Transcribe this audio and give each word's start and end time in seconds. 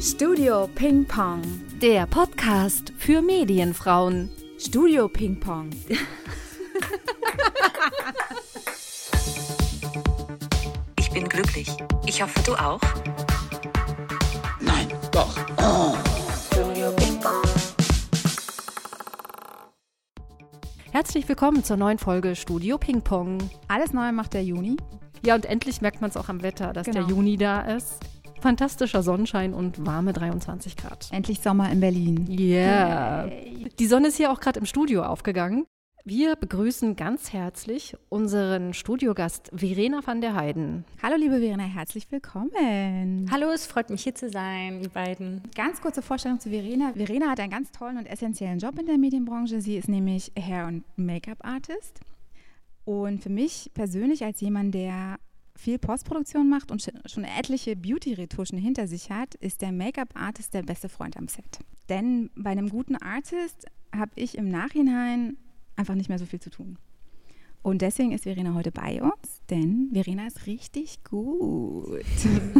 Studio 0.00 0.68
Ping 0.74 1.04
Pong. 1.04 1.42
Der 1.80 2.06
Podcast 2.06 2.92
für 2.98 3.20
Medienfrauen. 3.22 4.30
Studio 4.58 5.08
Ping 5.08 5.38
Pong. 5.38 5.70
Ich 10.98 11.10
bin 11.10 11.28
glücklich. 11.28 11.68
Ich 12.06 12.22
hoffe, 12.22 12.40
du 12.44 12.54
auch. 12.54 12.80
Nein, 14.60 14.88
doch. 15.12 15.32
Studio 16.52 16.90
Ping 16.96 17.20
Pong. 17.20 17.42
Herzlich 20.92 21.28
willkommen 21.28 21.62
zur 21.62 21.76
neuen 21.76 21.98
Folge 21.98 22.34
Studio 22.36 22.78
Ping 22.78 23.02
Pong. 23.02 23.38
Alles 23.68 23.92
Neue 23.92 24.12
macht 24.12 24.34
der 24.34 24.42
Juni. 24.44 24.76
Ja, 25.24 25.34
und 25.34 25.44
endlich 25.46 25.80
merkt 25.82 26.00
man 26.00 26.10
es 26.10 26.16
auch 26.16 26.28
am 26.28 26.42
Wetter, 26.42 26.72
dass 26.72 26.86
Genau. 26.86 27.00
der 27.06 27.08
Juni 27.14 27.36
da 27.36 27.60
ist. 27.62 28.00
Fantastischer 28.40 29.02
Sonnenschein 29.02 29.52
und 29.52 29.84
warme 29.84 30.12
23 30.12 30.76
Grad. 30.76 31.08
Endlich 31.12 31.40
Sommer 31.40 31.70
in 31.70 31.80
Berlin. 31.80 32.26
Yeah. 32.30 33.30
Die 33.78 33.86
Sonne 33.86 34.08
ist 34.08 34.16
hier 34.16 34.32
auch 34.32 34.40
gerade 34.40 34.60
im 34.60 34.66
Studio 34.66 35.02
aufgegangen. 35.02 35.66
Wir 36.04 36.34
begrüßen 36.34 36.96
ganz 36.96 37.34
herzlich 37.34 37.94
unseren 38.08 38.72
Studiogast 38.72 39.50
Verena 39.54 40.00
van 40.02 40.22
der 40.22 40.34
Heiden. 40.34 40.86
Hallo 41.02 41.16
liebe 41.16 41.38
Verena, 41.40 41.64
herzlich 41.64 42.10
willkommen. 42.10 43.28
Hallo, 43.30 43.50
es 43.50 43.66
freut 43.66 43.90
mich 43.90 44.04
hier 44.04 44.14
zu 44.14 44.30
sein, 44.30 44.80
die 44.82 44.88
beiden. 44.88 45.42
Ganz 45.54 45.82
kurze 45.82 46.00
Vorstellung 46.00 46.40
zu 46.40 46.48
Verena. 46.48 46.94
Verena 46.94 47.28
hat 47.28 47.40
einen 47.40 47.50
ganz 47.50 47.70
tollen 47.70 47.98
und 47.98 48.06
essentiellen 48.06 48.58
Job 48.58 48.78
in 48.78 48.86
der 48.86 48.96
Medienbranche. 48.96 49.60
Sie 49.60 49.76
ist 49.76 49.90
nämlich 49.90 50.32
Hair- 50.38 50.68
und 50.68 50.84
Make-up-Artist. 50.96 52.00
Und 52.86 53.22
für 53.22 53.30
mich 53.30 53.70
persönlich 53.74 54.24
als 54.24 54.40
jemand, 54.40 54.74
der 54.74 55.18
viel 55.60 55.78
Postproduktion 55.78 56.48
macht 56.48 56.70
und 56.70 56.80
sch- 56.80 57.08
schon 57.08 57.24
etliche 57.24 57.76
Beauty-Retuschen 57.76 58.58
hinter 58.58 58.86
sich 58.88 59.10
hat, 59.10 59.34
ist 59.36 59.60
der 59.60 59.72
Make-up-Artist 59.72 60.54
der 60.54 60.62
beste 60.62 60.88
Freund 60.88 61.16
am 61.16 61.28
Set. 61.28 61.58
Denn 61.88 62.30
bei 62.34 62.50
einem 62.50 62.70
guten 62.70 62.96
Artist 62.96 63.66
habe 63.94 64.12
ich 64.14 64.38
im 64.38 64.48
Nachhinein 64.48 65.36
einfach 65.76 65.94
nicht 65.94 66.08
mehr 66.08 66.18
so 66.18 66.24
viel 66.26 66.40
zu 66.40 66.50
tun. 66.50 66.78
Und 67.62 67.82
deswegen 67.82 68.12
ist 68.12 68.22
Verena 68.24 68.54
heute 68.54 68.72
bei 68.72 69.02
uns, 69.02 69.39
denn 69.50 69.90
Verena 69.92 70.26
ist 70.26 70.46
richtig 70.46 71.02
gut. 71.04 72.04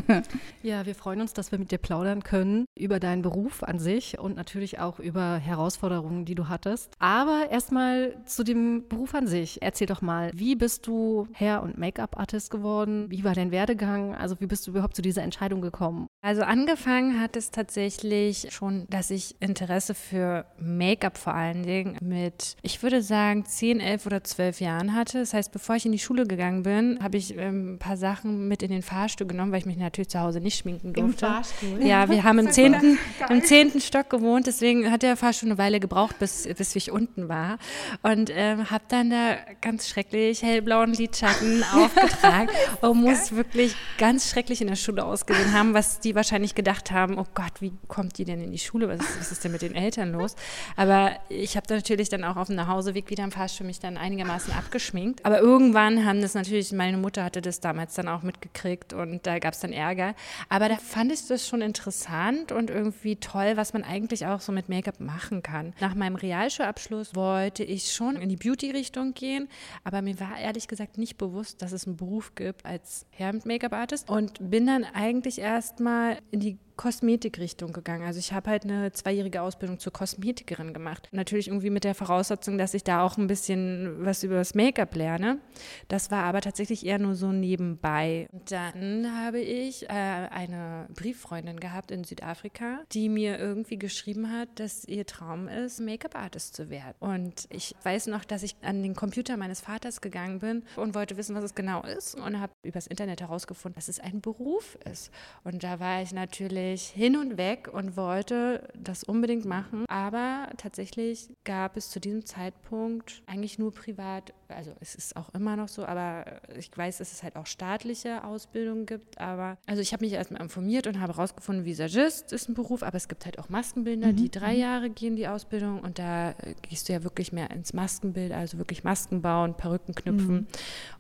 Ja, 0.63 0.85
wir 0.85 0.95
freuen 0.95 1.23
uns, 1.23 1.33
dass 1.33 1.53
wir 1.53 1.59
mit 1.59 1.71
dir 1.71 1.79
plaudern 1.79 2.23
können 2.23 2.67
über 2.79 3.01
deinen 3.01 3.23
Beruf 3.23 3.63
an 3.63 3.79
sich 3.79 4.19
und 4.19 4.37
natürlich 4.37 4.79
auch 4.79 4.99
über 4.99 5.37
Herausforderungen, 5.37 6.25
die 6.25 6.35
du 6.35 6.49
hattest. 6.49 6.93
Aber 6.99 7.47
erstmal 7.51 8.17
zu 8.27 8.45
dem 8.45 8.87
Beruf 8.89 9.15
an 9.15 9.27
sich. 9.27 9.63
Erzähl 9.63 9.87
doch 9.87 10.03
mal, 10.03 10.31
wie 10.35 10.57
bist 10.57 10.87
du 10.87 11.27
Hair- 11.33 11.63
und 11.63 11.79
Make-up-Artist 11.79 12.51
geworden? 12.51 13.07
Wie 13.11 13.25
war 13.25 13.35
dein 13.35 13.53
Werdegang? 13.53 14.15
Also 14.15 14.39
wie 14.41 14.47
bist 14.47 14.67
du 14.67 14.73
überhaupt 14.73 14.97
zu 14.97 15.03
dieser 15.03 15.23
Entscheidung 15.23 15.63
gekommen? 15.63 16.09
Also 16.21 16.43
angefangen 16.43 17.21
hat 17.21 17.37
es 17.37 17.51
tatsächlich 17.51 18.49
schon, 18.51 18.87
dass 18.91 19.11
ich 19.11 19.37
Interesse 19.41 19.95
für 19.95 20.45
Make-up 20.59 21.17
vor 21.17 21.35
allen 21.35 21.63
Dingen 21.63 21.97
mit, 22.03 22.57
ich 22.63 22.83
würde 22.83 23.03
sagen, 23.03 23.47
10, 23.47 23.81
11 23.81 24.07
oder 24.07 24.23
12 24.23 24.61
Jahren 24.61 24.95
hatte. 24.95 25.21
Das 25.21 25.33
heißt, 25.33 25.53
bevor 25.53 25.77
ich 25.77 25.87
in 25.87 25.93
die 25.93 25.99
Schule 25.99 26.27
gegangen 26.27 26.63
bin, 26.63 26.80
habe 27.03 27.17
ich 27.17 27.37
ähm, 27.37 27.75
ein 27.75 27.79
paar 27.79 27.97
Sachen 27.97 28.49
mit 28.49 28.63
in 28.63 28.71
den 28.71 28.83
Fahrstuhl 28.83 29.27
genommen, 29.27 29.53
weil 29.53 29.61
ich 29.61 29.67
mich 29.67 29.77
natürlich 29.77 30.09
zu 30.09 30.21
Hause 30.21 30.41
nicht 30.41 30.59
schminken 30.59 30.93
durfte. 30.93 31.27
Fahrstuhl? 31.27 31.83
Ja, 31.83 32.09
wir 32.09 32.25
haben 32.25 32.39
im 32.39 32.51
zehnten, 32.51 32.99
im 33.29 33.45
zehnten 33.45 33.81
Stock 33.81 34.11
gewohnt, 34.11 34.47
deswegen 34.47 34.91
hat 34.91 35.03
der 35.03 35.17
Fahrstuhl 35.17 35.49
eine 35.49 35.59
Weile 35.59 35.81
gebraucht, 35.81 36.19
bis, 36.19 36.49
bis 36.57 36.77
ich 36.77 36.91
unten 36.91 37.29
war. 37.29 37.59
Und 38.03 38.31
ähm, 38.33 38.71
habe 38.71 38.85
dann 38.89 39.11
da 39.11 39.37
ganz 39.61 39.89
schrecklich 39.89 40.43
hellblauen 40.43 40.93
Lidschatten 40.93 41.63
aufgetragen 41.75 42.49
und 42.81 43.01
muss 43.03 43.33
wirklich 43.33 43.75
ganz 43.99 44.31
schrecklich 44.31 44.61
in 44.61 44.69
der 44.69 44.77
Schule 44.77 45.05
ausgesehen 45.05 45.53
haben, 45.53 45.75
was 45.75 46.01
die 46.01 46.15
wahrscheinlich 46.15 46.55
gedacht 46.55 46.91
haben, 46.91 47.19
oh 47.19 47.27
Gott, 47.35 47.61
wie 47.61 47.73
kommt 47.89 48.19
die 48.19 48.25
denn 48.25 48.43
in 48.43 48.53
die 48.53 48.59
Schule? 48.59 48.89
Was 48.89 49.01
ist, 49.01 49.21
was 49.21 49.33
ist 49.33 49.45
denn 49.45 49.53
mit 49.53 49.63
den 49.63 49.75
Eltern 49.75 50.13
los? 50.13 50.37
Aber 50.77 51.13
ich 51.29 51.57
habe 51.57 51.67
natürlich 51.73 52.09
dann 52.09 52.25
auch 52.25 52.37
auf 52.37 52.49
dem 52.49 52.57
Nachhauseweg 52.57 53.11
wieder 53.11 53.25
im 53.25 53.33
Fahrstuhl 53.33 53.67
mich 53.67 53.81
dann 53.81 53.97
einigermaßen 53.97 54.53
abgeschminkt. 54.53 55.25
Aber 55.25 55.41
irgendwann 55.41 56.05
haben 56.05 56.21
das 56.21 56.35
natürlich, 56.35 56.70
meine 56.73 56.97
Mutter 56.97 57.25
hatte 57.25 57.41
das 57.41 57.61
damals 57.61 57.95
dann 57.95 58.09
auch 58.09 58.23
mitgekriegt 58.23 58.93
und 58.93 59.27
da 59.27 59.39
gab 59.39 59.55
es 59.55 59.61
dann 59.61 59.73
Ärger. 59.73 60.15
Aber 60.49 60.69
da 60.69 60.77
fand 60.77 61.13
ich 61.13 61.27
das 61.27 61.47
schon 61.47 61.63
interessant 61.63 62.53
und 62.53 62.71
irgendwie 62.71 63.17
toll, 63.17 63.53
was 63.57 63.73
man 63.73 63.85
eigentlich 63.85 64.27
auch 64.27 64.41
so 64.41 64.53
mit 64.53 64.69
Make-up 64.69 65.01
machen 65.01 65.43
kann. 65.43 65.75
Nach 65.81 65.95
meinem 65.95 66.17
Realschulabschluss 66.17 67.15
wollte 67.15 67.65
ich 67.65 67.93
schon 67.93 68.17
in 68.17 68.29
die 68.29 68.37
Beauty-Richtung 68.37 69.15
gehen, 69.15 69.49
aber 69.85 70.03
mir 70.03 70.19
war 70.21 70.39
ehrlich 70.39 70.69
gesagt 70.69 70.99
nicht 70.99 71.19
bewusst, 71.19 71.63
dass 71.63 71.73
es 71.73 71.87
einen 71.87 71.97
Beruf 71.97 72.35
gibt 72.35 72.65
als 72.65 73.07
Hair- 73.17 73.31
und 73.31 73.47
Make-up-Artist 73.47 74.09
und 74.09 74.51
bin 74.51 74.67
dann 74.67 74.85
eigentlich 74.85 75.39
erstmal 75.39 76.19
in 76.31 76.41
die 76.41 76.59
Kosmetikrichtung 76.81 77.75
gegangen. 77.75 78.07
Also 78.07 78.21
ich 78.21 78.33
habe 78.33 78.49
halt 78.49 78.65
eine 78.65 78.91
zweijährige 78.91 79.43
Ausbildung 79.43 79.79
zur 79.79 79.93
Kosmetikerin 79.93 80.73
gemacht. 80.73 81.11
Natürlich 81.13 81.49
irgendwie 81.49 81.69
mit 81.69 81.85
der 81.85 81.95
Voraussetzung, 81.95 82.57
dass 82.57 82.73
ich 82.73 82.85
da 82.85 83.03
auch 83.03 83.19
ein 83.19 83.27
bisschen 83.27 84.03
was 84.03 84.23
über 84.23 84.37
das 84.37 84.55
Make-up 84.55 84.95
lerne. 84.95 85.41
Das 85.89 86.11
war 86.11 86.25
aber 86.25 86.41
tatsächlich 86.41 86.87
eher 86.87 86.99
nur 86.99 87.17
so 87.17 87.33
nebenbei. 87.33 88.31
Dann 88.49 89.15
habe 89.15 89.41
ich 89.41 89.91
äh, 89.91 89.93
eine 89.93 90.87
Brieffreundin 90.95 91.61
gehabt 91.61 91.91
in 91.91 92.03
Südafrika, 92.03 92.79
die 92.93 93.11
mir 93.11 93.39
irgendwie 93.39 93.79
geschrieben 93.79 94.33
hat, 94.33 94.49
dass 94.55 94.87
ihr 94.87 95.05
Traum 95.05 95.49
ist, 95.49 95.81
Make-up-Artist 95.81 96.57
zu 96.57 96.71
werden. 96.71 96.95
Und 96.99 97.47
ich 97.51 97.75
weiß 97.83 98.07
noch, 98.07 98.25
dass 98.25 98.43
ich 98.43 98.57
an 98.63 98.83
den 98.83 98.95
Computer 98.95 99.37
meines 99.37 99.61
Vaters 99.61 100.01
gegangen 100.01 100.39
bin 100.39 100.63
und 100.77 100.95
wollte 100.95 101.19
wissen, 101.19 101.37
was 101.37 101.45
es 101.45 101.55
genau 101.55 101.83
ist 101.83 102.15
und 102.15 102.41
habe 102.41 102.55
übers 102.63 102.87
Internet 102.87 103.21
herausgefunden, 103.21 103.75
dass 103.75 103.89
es 103.89 104.01
ein 104.01 104.23
Beruf 104.23 104.79
ist. 104.91 105.11
Und 105.45 105.63
da 105.63 105.79
war 105.79 106.01
ich 106.01 106.15
natürlich 106.15 106.70
hin 106.77 107.17
und 107.17 107.37
weg 107.37 107.69
und 107.73 107.97
wollte 107.97 108.69
das 108.75 109.05
unbedingt 109.05 109.45
machen. 109.45 109.85
Aber 109.89 110.49
tatsächlich 110.57 111.29
gab 111.45 111.77
es 111.77 111.91
zu 111.91 112.01
diesem 112.01 112.25
Zeitpunkt 112.25 113.23
eigentlich 113.27 113.59
nur 113.59 113.73
privat, 113.73 114.33
also 114.51 114.73
es 114.81 114.95
ist 114.95 115.17
auch 115.17 115.33
immer 115.35 115.57
noch 115.57 115.69
so, 115.69 115.85
aber 115.85 116.25
ich 116.57 116.71
weiß, 116.77 116.99
dass 116.99 117.13
es 117.13 117.23
halt 117.23 117.37
auch 117.37 117.47
staatliche 117.47 118.25
Ausbildungen 118.25 118.87
gibt. 118.87 119.19
Aber 119.19 119.57
also 119.67 119.83
ich 119.83 119.93
habe 119.93 120.05
mich 120.05 120.13
erstmal 120.15 120.43
informiert 120.43 120.87
und 120.87 121.01
habe 121.01 121.15
herausgefunden, 121.17 121.65
Visagist 121.65 122.33
ist 122.33 122.49
ein 122.49 122.55
Beruf, 122.55 122.83
aber 122.83 122.97
es 122.97 123.09
gibt 123.09 123.25
halt 123.25 123.39
auch 123.39 123.49
Maskenbildner, 123.49 124.13
die 124.13 124.31
drei 124.31 124.55
Jahre 124.55 124.91
gehen 124.91 125.17
die 125.17 125.29
Ausbildung 125.29 125.81
und 125.81 125.99
da 125.99 126.31
äh, 126.31 126.55
gehst 126.63 126.89
du 126.89 126.93
ja 126.93 127.03
wirklich 127.05 127.33
mehr 127.33 127.51
ins 127.51 127.73
Maskenbild, 127.73 128.33
also 128.33 128.59
wirklich 128.59 128.85
Masken 128.85 129.23
bauen, 129.23 129.55
Perücken 129.57 129.95
knüpfen. 129.95 130.47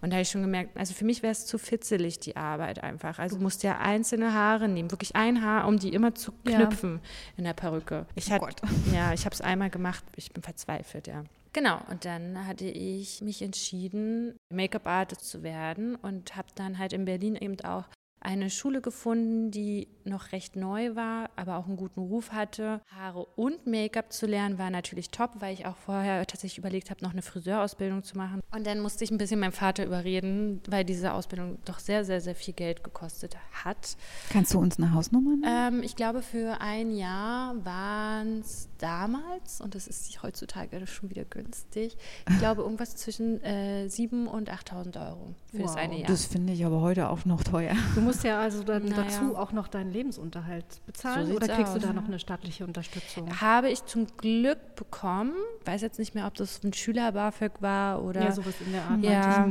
Und 0.01 0.11
da 0.11 0.17
habe 0.17 0.23
ich 0.23 0.31
schon 0.31 0.43
gemerkt, 0.43 0.77
also 0.77 0.95
für 0.95 1.05
mich 1.05 1.23
wäre 1.23 1.33
es 1.33 1.47
zu 1.47 1.59
fitzelig, 1.59 2.19
die 2.21 2.37
Arbeit 2.37 2.83
einfach. 2.83 3.19
Also 3.19 3.37
du 3.37 3.43
musst 3.43 3.63
ja 3.63 3.79
einzelne 3.79 4.33
Haare 4.33 4.69
nehmen, 4.69 4.91
wirklich 4.91 5.17
ein 5.17 5.43
Haar, 5.43 5.67
um 5.67 5.79
die 5.79 5.91
immer 5.93 6.15
zu 6.15 6.33
Ja. 6.47 6.57
knüpfen 6.67 7.01
in 7.37 7.45
der 7.45 7.53
Perücke. 7.55 8.07
Ich 8.15 8.31
hatte, 8.31 8.47
ja, 8.95 9.13
ich 9.13 9.25
habe 9.25 9.35
es 9.35 9.41
einmal 9.41 9.71
gemacht, 9.71 10.05
ich 10.17 10.33
bin 10.33 10.43
verzweifelt, 10.43 11.07
ja. 11.07 11.25
Genau, 11.53 11.81
und 11.91 12.05
dann 12.05 12.47
hatte 12.47 12.67
ich 12.67 13.23
mich 13.23 13.43
entschieden, 13.43 14.37
Make-up-Artist 14.53 15.29
zu 15.29 15.43
werden 15.43 15.97
und 15.97 16.37
habe 16.37 16.49
dann 16.55 16.79
halt 16.79 16.93
in 16.93 17.05
Berlin 17.05 17.35
eben 17.35 17.61
auch 17.63 17.89
eine 18.21 18.51
Schule 18.51 18.83
gefunden, 18.83 19.51
die 19.51 19.89
noch 20.05 20.33
recht 20.33 20.57
neu 20.57 20.95
war, 20.95 21.31
aber 21.37 21.57
auch 21.57 21.67
einen 21.67 21.77
guten 21.77 22.01
Ruf 22.01 22.33
hatte. 22.33 22.81
Haare 22.95 23.25
und 23.37 23.67
Make-up 23.67 24.13
zu 24.13 24.27
lernen 24.27 24.59
war 24.59 24.71
natürlich 24.71 25.11
top, 25.11 25.31
weil 25.41 25.55
ich 25.55 25.67
auch 25.67 25.77
vorher 25.77 26.27
tatsächlich 26.27 26.59
überlegt 26.59 26.91
habe, 26.91 27.03
noch 27.03 27.13
eine 27.13 27.23
Friseurausbildung 27.23 28.03
zu 28.03 28.19
machen. 28.19 28.41
Und 28.53 28.67
dann 28.67 28.81
musste 28.81 29.05
ich 29.05 29.11
ein 29.11 29.19
bisschen 29.19 29.41
meinen 29.41 29.53
Vater 29.53 29.87
überreden, 29.87 30.61
weil 30.69 30.85
diese 30.85 31.13
Ausbildung 31.13 31.59
doch 31.65 31.79
sehr, 31.79 32.05
sehr, 32.05 32.21
sehr 32.21 32.35
viel 32.35 32.55
Geld 32.55 32.85
gekostet 32.85 33.37
hat. 33.65 33.97
Kannst 34.31 34.53
du 34.53 34.59
uns 34.59 34.79
eine 34.79 34.93
Hausnummer 34.93 35.37
nennen? 35.37 35.75
Ähm, 35.77 35.83
ich 35.83 35.97
glaube, 35.97 36.23
für 36.23 36.61
ein 36.61 36.91
Jahr 36.91 37.65
waren 37.65 38.41
es 38.41 38.69
damals, 38.79 39.61
und 39.61 39.75
das 39.75 39.87
ist 39.87 40.23
heutzutage 40.23 40.87
schon 40.87 41.11
wieder 41.11 41.25
günstig, 41.25 41.97
ich 42.29 42.39
glaube, 42.39 42.63
irgendwas 42.63 42.97
zwischen 42.97 43.43
äh, 43.43 43.87
7.000 43.89 44.27
und 44.27 44.51
8.000 44.51 45.09
Euro 45.09 45.35
für 45.51 45.59
das 45.59 45.77
eine 45.77 45.99
Jahr. 45.99 46.09
Das 46.09 46.25
finde 46.25 46.53
ich 46.53 46.65
aber 46.65 46.81
heute 46.81 47.09
auch 47.09 47.25
noch 47.25 47.43
teuer. 47.45 47.75
Du 47.95 48.01
musst 48.11 48.25
ja 48.25 48.41
also 48.41 48.63
dann 48.63 48.85
Naja. 48.85 49.05
dazu 49.05 49.37
auch 49.37 49.53
noch 49.53 49.69
deinen 49.69 49.93
Lebensunterhalt 49.93 50.65
bezahlen 50.87 51.27
So 51.29 51.35
oder 51.35 51.49
kriegst 51.49 51.73
du 51.75 51.79
aus. 51.79 51.83
da 51.83 51.93
noch 51.93 52.05
eine 52.07 52.19
staatliche 52.19 52.65
Unterstützung? 52.65 53.41
Habe 53.41 53.71
ich 53.71 53.85
zum 53.87 54.07
Glück 54.17 54.59
bekommen. 54.77 55.33
Weiß 55.65 55.83
jetzt 55.83 55.99
nicht 55.99 56.15
mehr, 56.15 56.27
ob 56.27 56.35
das 56.35 56.63
ein 56.65 56.73
Schüler-BAföG 56.73 57.53
war 57.61 58.03
oder. 58.03 58.23
Ja, 58.23 58.33
sowas 58.33 58.55
in 58.65 58.73
der 58.73 58.83
Art. 58.85 59.03
Ja, 59.03 59.49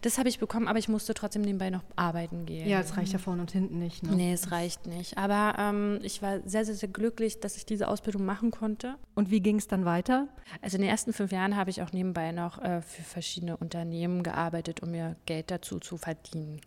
das 0.00 0.18
habe 0.18 0.28
ich 0.28 0.38
bekommen, 0.38 0.68
aber 0.68 0.78
ich 0.78 0.88
musste 0.88 1.14
trotzdem 1.14 1.42
nebenbei 1.42 1.70
noch 1.70 1.82
arbeiten 1.96 2.46
gehen. 2.46 2.68
ja, 2.68 2.80
es 2.80 2.96
reicht 2.96 3.12
ja 3.12 3.18
vorne 3.18 3.40
und 3.42 3.50
hinten 3.52 3.78
nicht. 3.78 4.02
Ne? 4.02 4.14
Nee, 4.14 4.32
es 4.32 4.50
reicht 4.52 4.86
nicht. 4.86 5.16
Aber 5.18 5.54
ähm, 5.58 5.98
ich 6.02 6.22
war 6.22 6.40
sehr, 6.44 6.64
sehr, 6.64 6.74
sehr 6.74 6.88
glücklich, 6.88 7.40
dass 7.40 7.56
ich 7.56 7.64
diese 7.66 7.88
Ausbildung 7.88 8.24
machen 8.24 8.50
konnte. 8.50 8.96
Und 9.14 9.30
wie 9.30 9.40
ging 9.40 9.56
es 9.56 9.68
dann 9.68 9.84
weiter? 9.84 10.28
Also 10.60 10.76
in 10.76 10.82
den 10.82 10.90
ersten 10.90 11.12
fünf 11.12 11.32
Jahren 11.32 11.56
habe 11.56 11.70
ich 11.70 11.82
auch 11.82 11.92
nebenbei 11.92 12.32
noch 12.32 12.60
äh, 12.62 12.82
für 12.82 13.02
verschiedene 13.02 13.56
Unternehmen 13.56 14.22
gearbeitet, 14.22 14.82
um 14.82 14.90
mir 14.90 15.16
Geld 15.26 15.50
dazu 15.50 15.78
zu 15.78 15.96
verdienen. 15.96 16.60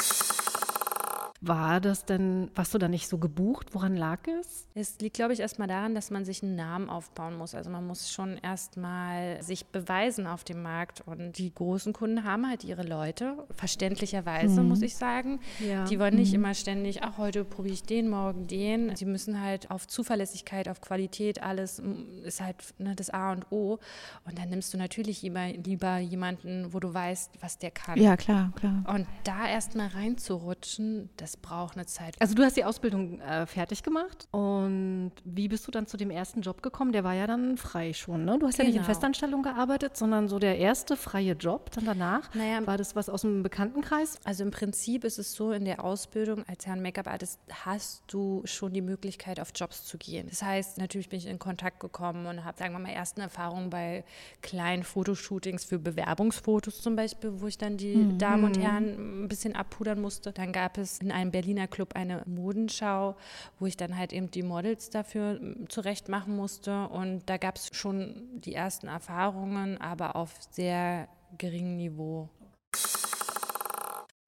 War 1.42 1.82
das 1.82 2.06
denn, 2.06 2.50
warst 2.56 2.74
du 2.74 2.78
da 2.78 2.88
nicht 2.88 3.08
so 3.08 3.18
gebucht? 3.18 3.74
Woran 3.74 3.98
lag 3.98 4.20
es? 4.40 4.68
Es 4.74 4.98
liegt, 5.00 5.18
glaube 5.18 5.34
ich, 5.34 5.42
erstmal 5.42 5.68
daran, 5.68 5.94
dass 5.94 6.10
man 6.10 6.24
sich 6.24 6.42
einen 6.42 6.56
Namen 6.56 6.90
aufbauen 6.90 7.38
muss. 7.38 7.54
Also 7.54 7.70
man 7.70 7.86
muss 7.86 8.12
schon 8.12 8.38
erstmal 8.38 9.44
sich 9.44 9.66
beweisen 9.66 10.28
auf 10.28 10.44
dem 10.46 10.62
Markt. 10.62 11.04
Und 11.06 11.38
die 11.38 11.54
großen 11.54 11.92
Kunden 11.92 12.24
haben 12.24 12.48
halt 12.48 12.64
ihre 12.64 12.84
Leute, 12.84 13.46
verständlicherweise, 13.54 14.62
mhm. 14.62 14.70
muss 14.70 14.82
ich 14.82 14.96
sagen. 14.96 15.40
Ja. 15.60 15.84
Die 15.84 16.00
wollen 16.00 16.16
nicht 16.16 16.30
mhm. 16.30 16.36
immer 16.36 16.54
ständig, 16.54 17.04
ach, 17.04 17.18
heute 17.18 17.44
probiere 17.44 17.74
ich 17.74 17.84
den, 17.84 18.10
morgen 18.10 18.48
den. 18.48 18.96
Sie 18.96 19.06
müssen 19.06 19.42
halt 19.42 19.70
auf 19.72 19.88
Zuverlässigkeit, 19.88 20.70
auf 20.70 20.80
Qualität, 20.80 21.44
alles 21.44 21.82
ist 22.24 22.40
halt 22.40 22.56
ne, 22.78 22.96
das 22.96 23.10
A 23.10 23.34
und 23.34 23.52
O. 23.52 23.80
Und 24.26 24.40
dann 24.40 24.50
nimmst 24.50 24.74
du 24.74 24.78
natürlich 24.78 25.22
lieber, 25.22 25.48
lieber 25.50 25.98
jemanden, 25.98 26.74
wo 26.74 26.80
du 26.80 26.94
weißt, 26.94 27.32
was 27.42 27.60
der 27.60 27.72
kann. 27.72 28.00
Ja, 28.02 28.16
klar, 28.16 28.54
klar. 28.56 28.84
Und 28.88 29.06
da 29.26 29.48
erstmal 29.48 29.88
reinzurutschen, 29.88 31.10
das 31.18 31.25
braucht 31.36 31.75
eine 31.75 31.86
Zeit. 31.86 32.16
Also 32.19 32.36
du 32.36 32.44
hast 32.44 32.57
die 32.57 32.63
Ausbildung 32.63 33.19
äh, 33.22 33.45
fertig 33.45 33.83
gemacht 33.83 34.27
und 34.31 35.12
wie 35.24 35.48
bist 35.48 35.68
du 35.68 35.72
dann 35.72 35.88
zu 35.88 35.98
dem 35.98 36.12
ersten 36.12 36.42
Job 36.42 36.62
gekommen? 36.62 36.92
Der 36.92 37.04
war 37.04 37.13
ja 37.13 37.27
dann 37.27 37.57
frei 37.57 37.94
schon, 37.94 38.25
ne? 38.25 38.38
Du 38.39 38.48
hast 38.48 38.57
genau. 38.57 38.63
ja 38.63 38.68
nicht 38.68 38.75
in 38.75 38.81
genau. 38.81 38.86
Festanstellung 38.86 39.44
gearbeitet, 39.44 39.98
sondern 39.98 40.27
so 40.27 40.39
der 40.39 40.57
erste 40.57 40.95
freie 40.95 41.33
Job 41.33 41.72
dann 41.72 41.86
danach. 41.86 42.33
Naja, 42.33 42.66
war 42.66 42.77
das 42.77 42.95
was 42.95 43.10
aus 43.10 43.22
dem 43.22 43.44
Bekanntenkreis? 43.44 44.19
Also 44.24 44.44
im 44.44 44.51
Prinzip 44.51 45.04
ist 45.04 45.19
es 45.19 45.33
so, 45.33 45.51
in 45.51 45.66
der 45.66 45.83
Ausbildung 45.83 46.44
als 46.48 46.66
Herrn 46.66 46.81
Make-up-Artist 46.81 47.39
hast 47.66 48.04
du 48.07 48.42
schon 48.45 48.74
die 48.74 48.81
Möglichkeit, 48.81 49.39
auf 49.39 49.51
Jobs 49.56 49.86
zu 49.86 49.98
gehen. 49.98 50.27
Das 50.30 50.42
heißt, 50.42 50.77
natürlich 50.77 51.10
bin 51.10 51.19
ich 51.19 51.27
in 51.27 51.39
Kontakt 51.39 51.80
gekommen 51.80 52.25
und 52.25 52.44
habe, 52.44 52.57
sagen 52.57 52.74
wir 52.74 52.80
mal, 52.80 52.89
ersten 52.89 53.22
Erfahrungen 53.22 53.69
bei 53.69 54.04
kleinen 54.42 54.83
Fotoshootings 54.83 55.66
für 55.66 55.80
Bewerbungsfotos 55.80 56.81
zum 56.81 56.95
Beispiel, 56.95 57.42
wo 57.42 57.48
ich 57.48 57.57
dann 57.57 57.77
die 57.77 57.95
mhm. 57.95 58.18
Damen 58.18 58.44
und 58.44 58.60
Herren 58.60 59.24
ein 59.25 59.27
bisschen 59.27 59.56
abpudern 59.56 60.00
musste. 60.00 60.31
Dann 60.31 60.51
gab 60.51 60.77
es 60.77 61.00
in 61.00 61.12
einem 61.15 61.31
Berliner 61.31 61.67
Club 61.67 61.95
eine 61.95 62.21
Modenschau, 62.27 63.15
wo 63.59 63.65
ich 63.65 63.77
dann 63.77 63.97
halt 63.97 64.13
eben 64.13 64.29
die 64.29 64.44
Models 64.44 64.89
dafür 64.89 65.39
hm, 65.39 65.69
zurecht 65.69 66.09
machen 66.09 66.35
musste. 66.35 66.88
Und 66.89 67.23
da 67.27 67.38
gab 67.38 67.56
es 67.56 67.69
schon 67.73 68.41
die 68.41 68.53
ersten 68.53 68.88
Erfahrungen, 68.88 69.79
aber 69.79 70.15
auf 70.15 70.31
sehr 70.51 71.07
geringem 71.38 71.77
Niveau. 71.77 72.29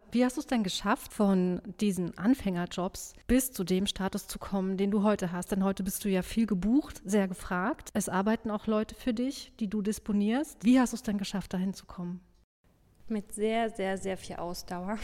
Wie 0.10 0.24
hast 0.24 0.38
du 0.38 0.42
es 0.42 0.48
denn 0.48 0.64
geschafft, 0.64 1.14
von 1.14 1.62
diesen 1.82 2.18
Anfängerjobs 2.18 3.14
bis 3.28 3.52
zu 3.52 3.66
dem 3.66 3.86
Status 3.86 4.28
zu 4.28 4.40
kommen, 4.40 4.78
den 4.78 4.90
du 4.90 5.04
heute 5.04 5.34
hast? 5.34 5.52
Denn 5.52 5.66
heute 5.66 5.84
bist 5.84 6.06
du 6.06 6.10
ja 6.10 6.22
viel 6.22 6.48
gebucht, 6.48 7.02
sehr 7.04 7.28
gefragt. 7.28 7.90
Es 7.94 8.08
arbeiten 8.08 8.50
auch 8.50 8.68
Leute 8.68 8.96
für 8.96 9.14
dich, 9.14 9.52
die 9.60 9.70
du 9.70 9.82
disponierst. 9.82 10.64
Wie 10.64 10.80
hast 10.80 10.94
du 10.94 10.96
es 10.96 11.04
denn 11.04 11.18
geschafft, 11.18 11.54
dahin 11.54 11.74
zu 11.74 11.86
kommen? 11.86 12.22
Mit 13.10 13.34
sehr, 13.34 13.70
sehr, 13.70 13.98
sehr 13.98 14.18
viel 14.18 14.36
Ausdauer. 14.38 14.98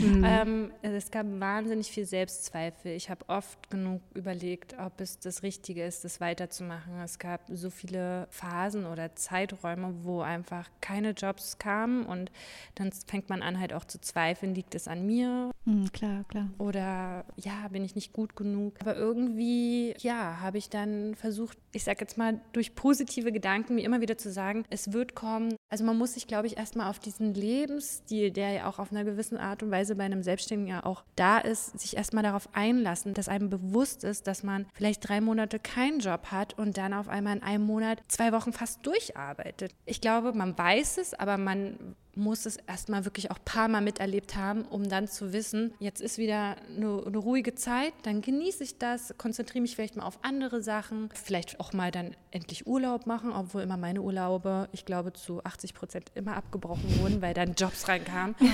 Mhm. 0.00 0.24
ähm, 0.26 0.70
es 0.82 1.10
gab 1.10 1.26
wahnsinnig 1.40 1.90
viel 1.90 2.06
Selbstzweifel. 2.06 2.92
Ich 2.92 3.10
habe 3.10 3.24
oft 3.28 3.70
genug 3.70 4.00
überlegt, 4.14 4.76
ob 4.78 5.00
es 5.00 5.18
das 5.18 5.42
Richtige 5.42 5.84
ist, 5.84 6.04
das 6.04 6.20
weiterzumachen. 6.20 7.00
Es 7.02 7.18
gab 7.18 7.42
so 7.48 7.70
viele 7.70 8.26
Phasen 8.30 8.86
oder 8.86 9.14
Zeiträume, 9.14 9.94
wo 10.02 10.20
einfach 10.20 10.68
keine 10.80 11.10
Jobs 11.10 11.58
kamen 11.58 12.04
und 12.04 12.30
dann 12.74 12.90
fängt 13.06 13.28
man 13.28 13.42
an 13.42 13.60
halt 13.60 13.72
auch 13.72 13.84
zu 13.84 14.00
zweifeln, 14.00 14.54
liegt 14.54 14.74
es 14.74 14.88
an 14.88 15.06
mir? 15.06 15.50
Mhm, 15.64 15.92
klar, 15.92 16.24
klar. 16.28 16.48
Oder 16.58 17.24
ja, 17.36 17.68
bin 17.68 17.84
ich 17.84 17.94
nicht 17.94 18.12
gut 18.12 18.36
genug? 18.36 18.74
Aber 18.80 18.96
irgendwie, 18.96 19.94
ja, 19.98 20.40
habe 20.40 20.58
ich 20.58 20.70
dann 20.70 21.14
versucht, 21.14 21.58
ich 21.72 21.84
sage 21.84 21.98
jetzt 22.00 22.18
mal, 22.18 22.40
durch 22.52 22.74
positive 22.74 23.32
Gedanken 23.32 23.74
mir 23.74 23.84
immer 23.84 24.00
wieder 24.00 24.18
zu 24.18 24.30
sagen, 24.30 24.64
es 24.70 24.92
wird 24.92 25.14
kommen. 25.14 25.56
Also 25.70 25.84
man 25.84 25.98
muss 25.98 26.14
sich, 26.14 26.26
glaube 26.26 26.46
ich, 26.46 26.56
erstmal 26.56 26.88
auf 26.88 26.98
diesen 26.98 27.33
Lebensstil, 27.34 28.30
der 28.30 28.52
ja 28.52 28.68
auch 28.68 28.78
auf 28.78 28.90
einer 28.90 29.04
gewissen 29.04 29.36
Art 29.36 29.62
und 29.62 29.70
Weise 29.70 29.96
bei 29.96 30.04
einem 30.04 30.22
Selbstständigen 30.22 30.72
ja 30.72 30.84
auch 30.84 31.04
da 31.16 31.38
ist, 31.38 31.78
sich 31.78 31.96
erstmal 31.96 32.22
darauf 32.22 32.48
einlassen, 32.52 33.14
dass 33.14 33.28
einem 33.28 33.50
bewusst 33.50 34.04
ist, 34.04 34.26
dass 34.26 34.42
man 34.42 34.66
vielleicht 34.74 35.08
drei 35.08 35.20
Monate 35.20 35.58
keinen 35.58 36.00
Job 36.00 36.26
hat 36.30 36.58
und 36.58 36.76
dann 36.76 36.94
auf 36.94 37.08
einmal 37.08 37.36
in 37.36 37.42
einem 37.42 37.64
Monat 37.64 38.02
zwei 38.08 38.32
Wochen 38.32 38.52
fast 38.52 38.86
durcharbeitet. 38.86 39.74
Ich 39.84 40.00
glaube, 40.00 40.32
man 40.32 40.56
weiß 40.56 40.98
es, 40.98 41.14
aber 41.14 41.36
man 41.38 41.96
muss 42.16 42.46
es 42.46 42.56
erstmal 42.56 43.04
wirklich 43.04 43.30
auch 43.30 43.38
ein 43.38 43.44
paar 43.44 43.68
Mal 43.68 43.80
miterlebt 43.80 44.36
haben, 44.36 44.62
um 44.62 44.88
dann 44.88 45.08
zu 45.08 45.32
wissen, 45.32 45.74
jetzt 45.78 46.00
ist 46.00 46.18
wieder 46.18 46.56
eine, 46.76 47.02
eine 47.06 47.18
ruhige 47.18 47.54
Zeit, 47.54 47.92
dann 48.02 48.20
genieße 48.20 48.64
ich 48.64 48.78
das, 48.78 49.14
konzentriere 49.18 49.62
mich 49.62 49.74
vielleicht 49.74 49.96
mal 49.96 50.04
auf 50.04 50.18
andere 50.22 50.62
Sachen, 50.62 51.08
vielleicht 51.14 51.60
auch 51.60 51.72
mal 51.72 51.90
dann 51.90 52.16
endlich 52.30 52.66
Urlaub 52.66 53.06
machen, 53.06 53.32
obwohl 53.32 53.62
immer 53.62 53.76
meine 53.76 54.02
Urlaube, 54.02 54.68
ich 54.72 54.84
glaube, 54.84 55.12
zu 55.12 55.42
80 55.44 55.74
Prozent 55.74 56.12
immer 56.14 56.36
abgebrochen 56.36 57.00
wurden, 57.00 57.22
weil 57.22 57.34
dann 57.34 57.54
Jobs 57.54 57.88
reinkamen. 57.88 58.34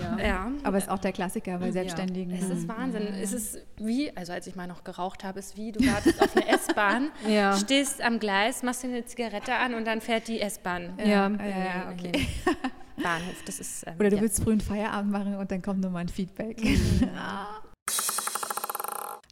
Ja. 0.00 0.18
ja. 0.18 0.52
Aber 0.62 0.78
es 0.78 0.84
ist 0.84 0.90
auch 0.90 0.98
der 0.98 1.12
Klassiker 1.12 1.58
bei 1.58 1.70
Selbstständigen. 1.70 2.34
Ja. 2.34 2.40
Es 2.40 2.50
ist 2.50 2.68
Wahnsinn. 2.68 3.02
Ja. 3.02 3.20
Es 3.20 3.32
ist 3.32 3.58
wie, 3.76 4.14
also 4.16 4.32
als 4.32 4.46
ich 4.46 4.54
mal 4.54 4.66
noch 4.66 4.84
geraucht 4.84 5.24
habe, 5.24 5.38
ist 5.38 5.56
wie, 5.56 5.72
du 5.72 5.84
wartest 5.86 6.22
auf 6.22 6.36
eine 6.36 6.48
S-Bahn, 6.54 7.10
ja. 7.28 7.56
stehst 7.56 8.00
am 8.02 8.18
Gleis, 8.18 8.62
machst 8.62 8.82
dir 8.82 8.88
eine 8.88 9.04
Zigarette 9.04 9.54
an 9.54 9.74
und 9.74 9.86
dann 9.86 10.00
fährt 10.00 10.28
die 10.28 10.40
S-Bahn. 10.40 10.98
Ja, 10.98 11.28
ja, 11.28 11.28
ja, 11.28 11.92
okay. 11.92 12.26
Bahnhof. 13.02 13.42
Das 13.44 13.60
ist, 13.60 13.86
ähm, 13.86 13.94
Oder 13.98 14.10
du 14.10 14.16
ja. 14.16 14.22
willst 14.22 14.42
frühen 14.42 14.60
Feierabend 14.60 15.12
machen 15.12 15.36
und 15.36 15.50
dann 15.50 15.62
kommt 15.62 15.80
nochmal 15.80 16.02
ein 16.02 16.08
Feedback. 16.08 16.62
Mhm. 16.62 17.08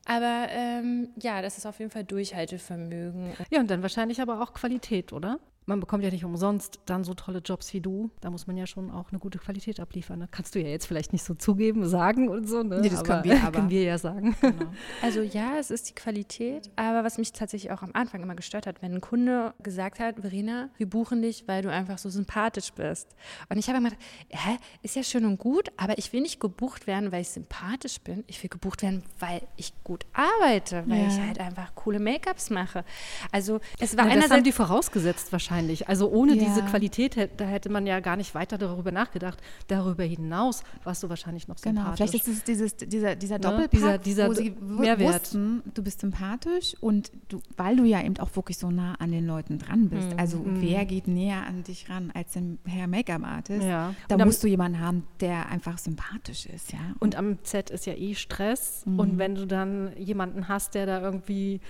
Aber 0.08 0.46
ähm, 0.50 1.10
ja, 1.20 1.42
das 1.42 1.58
ist 1.58 1.66
auf 1.66 1.78
jeden 1.80 1.90
Fall 1.90 2.04
Durchhaltevermögen. 2.04 3.34
Ja, 3.50 3.60
und 3.60 3.70
dann 3.70 3.82
wahrscheinlich 3.82 4.22
aber 4.22 4.40
auch 4.40 4.54
Qualität, 4.54 5.12
oder? 5.12 5.38
Man 5.68 5.80
bekommt 5.80 6.02
ja 6.02 6.10
nicht 6.10 6.24
umsonst 6.24 6.80
dann 6.86 7.04
so 7.04 7.12
tolle 7.12 7.40
Jobs 7.40 7.72
wie 7.74 7.80
du. 7.80 8.10
Da 8.22 8.30
muss 8.30 8.46
man 8.46 8.56
ja 8.56 8.66
schon 8.66 8.90
auch 8.90 9.10
eine 9.10 9.18
gute 9.18 9.38
Qualität 9.38 9.80
abliefern. 9.80 10.18
Ne? 10.18 10.28
Kannst 10.30 10.54
du 10.54 10.60
ja 10.60 10.68
jetzt 10.68 10.86
vielleicht 10.86 11.12
nicht 11.12 11.22
so 11.22 11.34
zugeben, 11.34 11.86
sagen 11.86 12.28
und 12.28 12.48
so. 12.48 12.62
Ne? 12.62 12.80
Nee, 12.80 12.88
das 12.88 13.00
aber, 13.00 13.08
können 13.08 13.24
wir 13.24 13.42
aber. 13.42 13.52
können 13.52 13.70
wir 13.70 13.82
ja 13.82 13.98
sagen. 13.98 14.34
Genau. 14.40 14.66
Also 15.02 15.20
ja, 15.20 15.58
es 15.58 15.70
ist 15.70 15.90
die 15.90 15.94
Qualität. 15.94 16.70
Aber 16.76 17.04
was 17.04 17.18
mich 17.18 17.32
tatsächlich 17.32 17.70
auch 17.70 17.82
am 17.82 17.90
Anfang 17.92 18.22
immer 18.22 18.34
gestört 18.34 18.66
hat, 18.66 18.82
wenn 18.82 18.94
ein 18.94 19.00
Kunde 19.00 19.54
gesagt 19.62 20.00
hat, 20.00 20.20
Verena, 20.20 20.70
wir 20.76 20.88
buchen 20.88 21.22
dich, 21.22 21.46
weil 21.46 21.62
du 21.62 21.70
einfach 21.70 21.98
so 21.98 22.08
sympathisch 22.08 22.72
bist. 22.72 23.14
Und 23.48 23.58
ich 23.58 23.68
habe 23.68 23.78
immer 23.78 23.90
gedacht, 23.90 24.04
hä, 24.30 24.56
ist 24.82 24.96
ja 24.96 25.02
schön 25.02 25.24
und 25.26 25.38
gut, 25.38 25.68
aber 25.76 25.98
ich 25.98 26.12
will 26.12 26.22
nicht 26.22 26.40
gebucht 26.40 26.86
werden, 26.86 27.12
weil 27.12 27.22
ich 27.22 27.28
sympathisch 27.28 28.00
bin. 28.00 28.24
Ich 28.26 28.42
will 28.42 28.50
gebucht 28.50 28.82
werden, 28.82 29.02
weil 29.18 29.42
ich 29.56 29.72
gut 29.84 30.06
arbeite, 30.12 30.84
weil 30.86 31.02
ja. 31.02 31.08
ich 31.08 31.20
halt 31.20 31.38
einfach 31.38 31.74
coole 31.74 32.00
Make-ups 32.00 32.50
mache. 32.50 32.84
Also 33.30 33.60
es 33.78 33.96
war 33.96 34.04
ja, 34.04 34.12
einerseits... 34.12 34.28
Das 34.28 34.36
haben 34.38 34.44
die 34.44 34.52
vorausgesetzt 34.52 35.32
wahrscheinlich 35.32 35.57
wahrscheinlich. 35.58 35.88
Also 35.88 36.10
ohne 36.10 36.34
ja. 36.34 36.44
diese 36.44 36.62
Qualität, 36.62 37.30
da 37.36 37.44
hätte 37.44 37.68
man 37.68 37.86
ja 37.86 38.00
gar 38.00 38.16
nicht 38.16 38.34
weiter 38.34 38.58
darüber 38.58 38.92
nachgedacht. 38.92 39.38
Darüber 39.66 40.04
hinaus 40.04 40.62
warst 40.84 41.02
du 41.02 41.08
wahrscheinlich 41.08 41.48
noch 41.48 41.56
genau. 41.56 41.80
sympathisch. 41.80 42.10
Vielleicht 42.10 42.26
ist 42.26 42.36
es 42.38 42.44
dieses, 42.44 42.76
dieser, 42.76 43.16
dieser 43.16 43.36
ne? 43.36 43.40
Doppelpack, 43.40 43.70
dieser, 43.70 43.98
dieser 43.98 44.28
wo 44.28 44.34
sie 44.34 44.54
Mehrwert. 44.60 45.22
wussten, 45.22 45.62
du 45.74 45.82
bist 45.82 46.00
sympathisch 46.00 46.76
und 46.80 47.10
du, 47.28 47.40
weil 47.56 47.76
du 47.76 47.84
ja 47.84 48.02
eben 48.02 48.18
auch 48.18 48.34
wirklich 48.36 48.58
so 48.58 48.70
nah 48.70 48.94
an 48.94 49.12
den 49.12 49.26
Leuten 49.26 49.58
dran 49.58 49.88
bist. 49.88 50.10
Mhm. 50.12 50.18
Also 50.18 50.38
mhm. 50.38 50.62
wer 50.62 50.84
geht 50.84 51.08
näher 51.08 51.46
an 51.46 51.62
dich 51.64 51.88
ran 51.90 52.10
als 52.14 52.32
den 52.32 52.58
Herr 52.64 52.86
Make-up-Artist? 52.86 53.64
Ja. 53.64 53.94
Da 54.08 54.16
und 54.16 54.24
musst 54.24 54.42
du 54.42 54.48
jemanden 54.48 54.80
haben, 54.80 55.04
der 55.20 55.48
einfach 55.48 55.78
sympathisch 55.78 56.46
ist. 56.46 56.72
Ja? 56.72 56.78
Und 57.00 57.16
am 57.16 57.38
Set 57.42 57.70
ist 57.70 57.86
ja 57.86 57.94
eh 57.94 58.14
Stress. 58.14 58.84
Mhm. 58.86 58.98
Und 58.98 59.18
wenn 59.18 59.34
du 59.34 59.46
dann 59.46 59.96
jemanden 59.96 60.48
hast, 60.48 60.74
der 60.74 60.86
da 60.86 61.00
irgendwie 61.00 61.60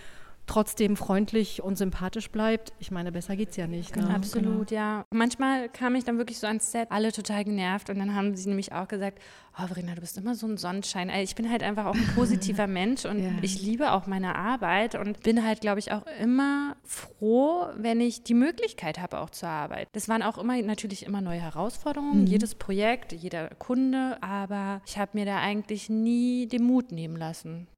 trotzdem 0.48 0.96
freundlich 0.96 1.62
und 1.62 1.78
sympathisch 1.78 2.30
bleibt. 2.30 2.72
Ich 2.78 2.90
meine, 2.90 3.12
besser 3.12 3.36
geht's 3.36 3.56
ja 3.56 3.66
nicht. 3.66 3.94
Ne? 3.94 4.08
Absolut, 4.12 4.68
genau. 4.68 4.80
ja. 4.80 5.04
Manchmal 5.12 5.68
kam 5.68 5.94
ich 5.94 6.04
dann 6.04 6.18
wirklich 6.18 6.38
so 6.38 6.46
ans 6.46 6.72
Set, 6.72 6.90
alle 6.90 7.12
total 7.12 7.44
genervt 7.44 7.90
und 7.90 7.98
dann 7.98 8.14
haben 8.14 8.34
sie 8.34 8.48
nämlich 8.48 8.72
auch 8.72 8.88
gesagt, 8.88 9.20
oh 9.60 9.66
Verena, 9.66 9.94
du 9.94 10.00
bist 10.00 10.16
immer 10.18 10.34
so 10.34 10.46
ein 10.46 10.56
Sonnenschein. 10.56 11.10
Ich 11.10 11.34
bin 11.34 11.50
halt 11.50 11.62
einfach 11.62 11.86
auch 11.86 11.94
ein 11.94 12.10
positiver 12.14 12.66
Mensch 12.66 13.04
und 13.04 13.22
ja. 13.22 13.30
ich 13.42 13.62
liebe 13.62 13.92
auch 13.92 14.06
meine 14.06 14.34
Arbeit 14.34 14.94
und 14.94 15.22
bin 15.22 15.44
halt, 15.44 15.60
glaube 15.60 15.78
ich, 15.78 15.92
auch 15.92 16.06
immer 16.20 16.76
froh, 16.82 17.66
wenn 17.76 18.00
ich 18.00 18.22
die 18.22 18.34
Möglichkeit 18.34 18.98
habe, 18.98 19.20
auch 19.20 19.30
zu 19.30 19.46
arbeiten. 19.46 19.88
Das 19.92 20.08
waren 20.08 20.22
auch 20.22 20.38
immer 20.38 20.60
natürlich 20.62 21.04
immer 21.04 21.20
neue 21.20 21.40
Herausforderungen, 21.40 22.22
mhm. 22.22 22.26
jedes 22.26 22.54
Projekt, 22.54 23.12
jeder 23.12 23.50
Kunde, 23.56 24.16
aber 24.22 24.80
ich 24.86 24.98
habe 24.98 25.10
mir 25.14 25.26
da 25.26 25.38
eigentlich 25.38 25.90
nie 25.90 26.46
den 26.46 26.64
Mut 26.64 26.90
nehmen 26.90 27.16
lassen. 27.16 27.68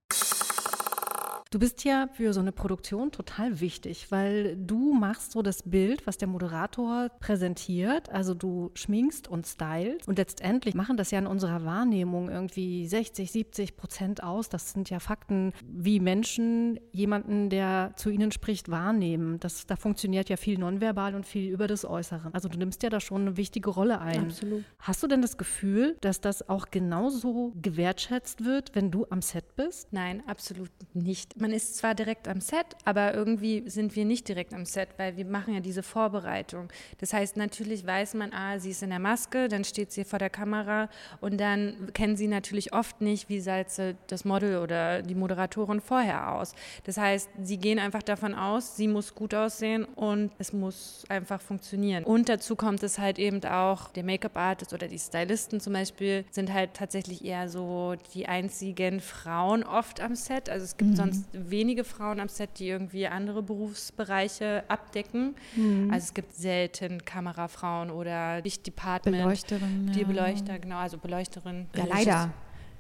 Du 1.52 1.58
bist 1.58 1.84
ja 1.84 2.08
für 2.12 2.32
so 2.32 2.38
eine 2.38 2.52
Produktion 2.52 3.10
total 3.10 3.58
wichtig, 3.58 4.12
weil 4.12 4.56
du 4.56 4.94
machst 4.94 5.32
so 5.32 5.42
das 5.42 5.64
Bild, 5.64 6.06
was 6.06 6.16
der 6.16 6.28
Moderator 6.28 7.08
präsentiert. 7.18 8.08
Also 8.08 8.34
du 8.34 8.70
schminkst 8.74 9.26
und 9.26 9.48
stylst. 9.48 10.06
Und 10.06 10.18
letztendlich 10.18 10.76
machen 10.76 10.96
das 10.96 11.10
ja 11.10 11.18
in 11.18 11.26
unserer 11.26 11.64
Wahrnehmung 11.64 12.30
irgendwie 12.30 12.86
60, 12.86 13.32
70 13.32 13.76
Prozent 13.76 14.22
aus. 14.22 14.48
Das 14.48 14.70
sind 14.70 14.90
ja 14.90 15.00
Fakten, 15.00 15.52
wie 15.66 15.98
Menschen 15.98 16.78
jemanden, 16.92 17.50
der 17.50 17.94
zu 17.96 18.10
ihnen 18.10 18.30
spricht, 18.30 18.70
wahrnehmen. 18.70 19.40
Das, 19.40 19.66
da 19.66 19.74
funktioniert 19.74 20.28
ja 20.28 20.36
viel 20.36 20.56
nonverbal 20.56 21.16
und 21.16 21.26
viel 21.26 21.50
über 21.50 21.66
das 21.66 21.84
Äußere. 21.84 22.30
Also 22.32 22.48
du 22.48 22.58
nimmst 22.58 22.84
ja 22.84 22.90
da 22.90 23.00
schon 23.00 23.22
eine 23.22 23.36
wichtige 23.36 23.70
Rolle 23.70 24.00
ein. 24.00 24.26
Absolut. 24.26 24.62
Hast 24.78 25.02
du 25.02 25.08
denn 25.08 25.20
das 25.20 25.36
Gefühl, 25.36 25.96
dass 26.00 26.20
das 26.20 26.48
auch 26.48 26.66
genauso 26.70 27.54
gewertschätzt 27.60 28.44
wird, 28.44 28.76
wenn 28.76 28.92
du 28.92 29.04
am 29.10 29.20
Set 29.20 29.56
bist? 29.56 29.92
Nein, 29.92 30.22
absolut 30.28 30.70
nicht 30.94 31.39
man 31.40 31.52
ist 31.52 31.76
zwar 31.76 31.94
direkt 31.94 32.28
am 32.28 32.40
Set, 32.40 32.66
aber 32.84 33.14
irgendwie 33.14 33.68
sind 33.68 33.96
wir 33.96 34.04
nicht 34.04 34.28
direkt 34.28 34.54
am 34.54 34.64
Set, 34.64 34.88
weil 34.96 35.16
wir 35.16 35.24
machen 35.24 35.54
ja 35.54 35.60
diese 35.60 35.82
Vorbereitung. 35.82 36.68
Das 36.98 37.12
heißt, 37.12 37.36
natürlich 37.36 37.86
weiß 37.86 38.14
man, 38.14 38.32
ah, 38.32 38.58
sie 38.58 38.70
ist 38.70 38.82
in 38.82 38.90
der 38.90 38.98
Maske, 38.98 39.48
dann 39.48 39.64
steht 39.64 39.92
sie 39.92 40.04
vor 40.04 40.18
der 40.18 40.30
Kamera 40.30 40.88
und 41.20 41.40
dann 41.40 41.92
kennen 41.92 42.16
sie 42.16 42.28
natürlich 42.28 42.72
oft 42.72 43.00
nicht, 43.00 43.28
wie 43.28 43.40
sah 43.40 43.60
das 44.06 44.24
Model 44.24 44.58
oder 44.58 45.02
die 45.02 45.14
Moderatorin 45.14 45.80
vorher 45.80 46.32
aus. 46.32 46.54
Das 46.84 46.96
heißt, 46.96 47.28
sie 47.42 47.58
gehen 47.58 47.78
einfach 47.78 48.02
davon 48.02 48.34
aus, 48.34 48.76
sie 48.76 48.88
muss 48.88 49.14
gut 49.14 49.34
aussehen 49.34 49.84
und 49.84 50.30
es 50.38 50.52
muss 50.52 51.04
einfach 51.08 51.40
funktionieren. 51.40 52.04
Und 52.04 52.28
dazu 52.28 52.56
kommt 52.56 52.82
es 52.82 52.98
halt 52.98 53.18
eben 53.18 53.44
auch, 53.44 53.88
der 53.92 54.04
Make-up-Artist 54.04 54.72
oder 54.72 54.88
die 54.88 54.98
Stylisten 54.98 55.60
zum 55.60 55.72
Beispiel 55.72 56.24
sind 56.30 56.52
halt 56.52 56.74
tatsächlich 56.74 57.24
eher 57.24 57.48
so 57.48 57.94
die 58.14 58.26
einzigen 58.26 59.00
Frauen 59.00 59.64
oft 59.64 60.00
am 60.00 60.14
Set. 60.14 60.48
Also 60.48 60.64
es 60.64 60.76
gibt 60.76 60.90
mhm. 60.90 60.96
sonst 60.96 61.24
wenige 61.32 61.84
Frauen 61.84 62.20
am 62.20 62.28
Set, 62.28 62.58
die 62.58 62.68
irgendwie 62.68 63.06
andere 63.06 63.42
Berufsbereiche 63.42 64.64
abdecken. 64.68 65.34
Mhm. 65.56 65.90
Also 65.92 66.04
es 66.04 66.14
gibt 66.14 66.34
selten 66.34 67.04
Kamerafrauen 67.04 67.90
oder 67.90 68.40
Lichtdepartment. 68.42 69.16
Beleuchterin. 69.16 69.92
Die 69.94 70.04
Beleuchter, 70.04 70.58
genau, 70.58 70.78
also 70.78 70.98
Beleuchterin. 70.98 71.68
Ja, 71.74 71.84
leider 71.84 72.32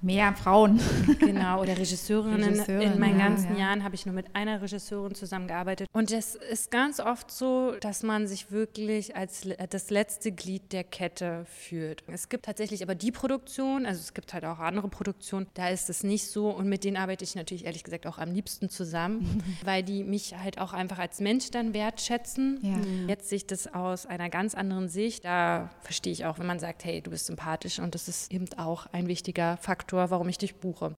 mehr 0.02 0.34
Frauen. 0.34 0.80
Genau, 1.18 1.60
oder 1.60 1.76
Regisseurinnen. 1.76 2.42
Regisseurin, 2.42 2.92
In 2.92 2.98
meinen 2.98 3.18
ja, 3.18 3.28
ganzen 3.28 3.52
ja. 3.52 3.66
Jahren 3.66 3.84
habe 3.84 3.94
ich 3.94 4.06
nur 4.06 4.14
mit 4.14 4.34
einer 4.34 4.62
Regisseurin 4.62 5.14
zusammengearbeitet. 5.14 5.88
Und 5.92 6.10
es 6.10 6.34
ist 6.34 6.70
ganz 6.70 7.00
oft 7.00 7.30
so, 7.30 7.74
dass 7.80 8.02
man 8.02 8.26
sich 8.26 8.50
wirklich 8.50 9.16
als 9.16 9.46
das 9.70 9.90
letzte 9.90 10.32
Glied 10.32 10.72
der 10.72 10.84
Kette 10.84 11.44
fühlt. 11.46 12.02
Es 12.06 12.28
gibt 12.28 12.46
tatsächlich 12.46 12.82
aber 12.82 12.94
die 12.94 13.12
Produktion, 13.12 13.86
also 13.86 14.00
es 14.00 14.14
gibt 14.14 14.32
halt 14.32 14.44
auch 14.44 14.58
andere 14.58 14.88
Produktionen, 14.88 15.46
da 15.54 15.68
ist 15.68 15.90
es 15.90 16.02
nicht 16.02 16.26
so. 16.26 16.48
Und 16.48 16.68
mit 16.68 16.84
denen 16.84 16.96
arbeite 16.96 17.24
ich 17.24 17.34
natürlich 17.34 17.66
ehrlich 17.66 17.84
gesagt 17.84 18.06
auch 18.06 18.18
am 18.18 18.32
liebsten 18.32 18.68
zusammen, 18.68 19.42
weil 19.64 19.82
die 19.82 20.04
mich 20.04 20.36
halt 20.36 20.58
auch 20.58 20.72
einfach 20.72 20.98
als 20.98 21.20
Mensch 21.20 21.50
dann 21.50 21.74
wertschätzen. 21.74 22.58
Ja. 22.62 23.08
Jetzt 23.08 23.28
sehe 23.28 23.36
ich 23.36 23.46
das 23.46 23.72
aus 23.72 24.06
einer 24.06 24.30
ganz 24.30 24.54
anderen 24.54 24.88
Sicht. 24.88 25.24
Da 25.24 25.70
verstehe 25.82 26.12
ich 26.12 26.24
auch, 26.24 26.38
wenn 26.38 26.46
man 26.46 26.58
sagt, 26.58 26.84
hey, 26.84 27.00
du 27.00 27.10
bist 27.10 27.26
sympathisch 27.26 27.78
und 27.78 27.94
das 27.94 28.08
ist 28.08 28.32
eben 28.32 28.46
auch 28.56 28.86
ein 28.92 29.06
wichtiger 29.06 29.56
Faktor 29.58 29.89
Faktor, 29.90 30.10
warum 30.10 30.28
ich 30.28 30.38
dich 30.38 30.54
buche. 30.54 30.94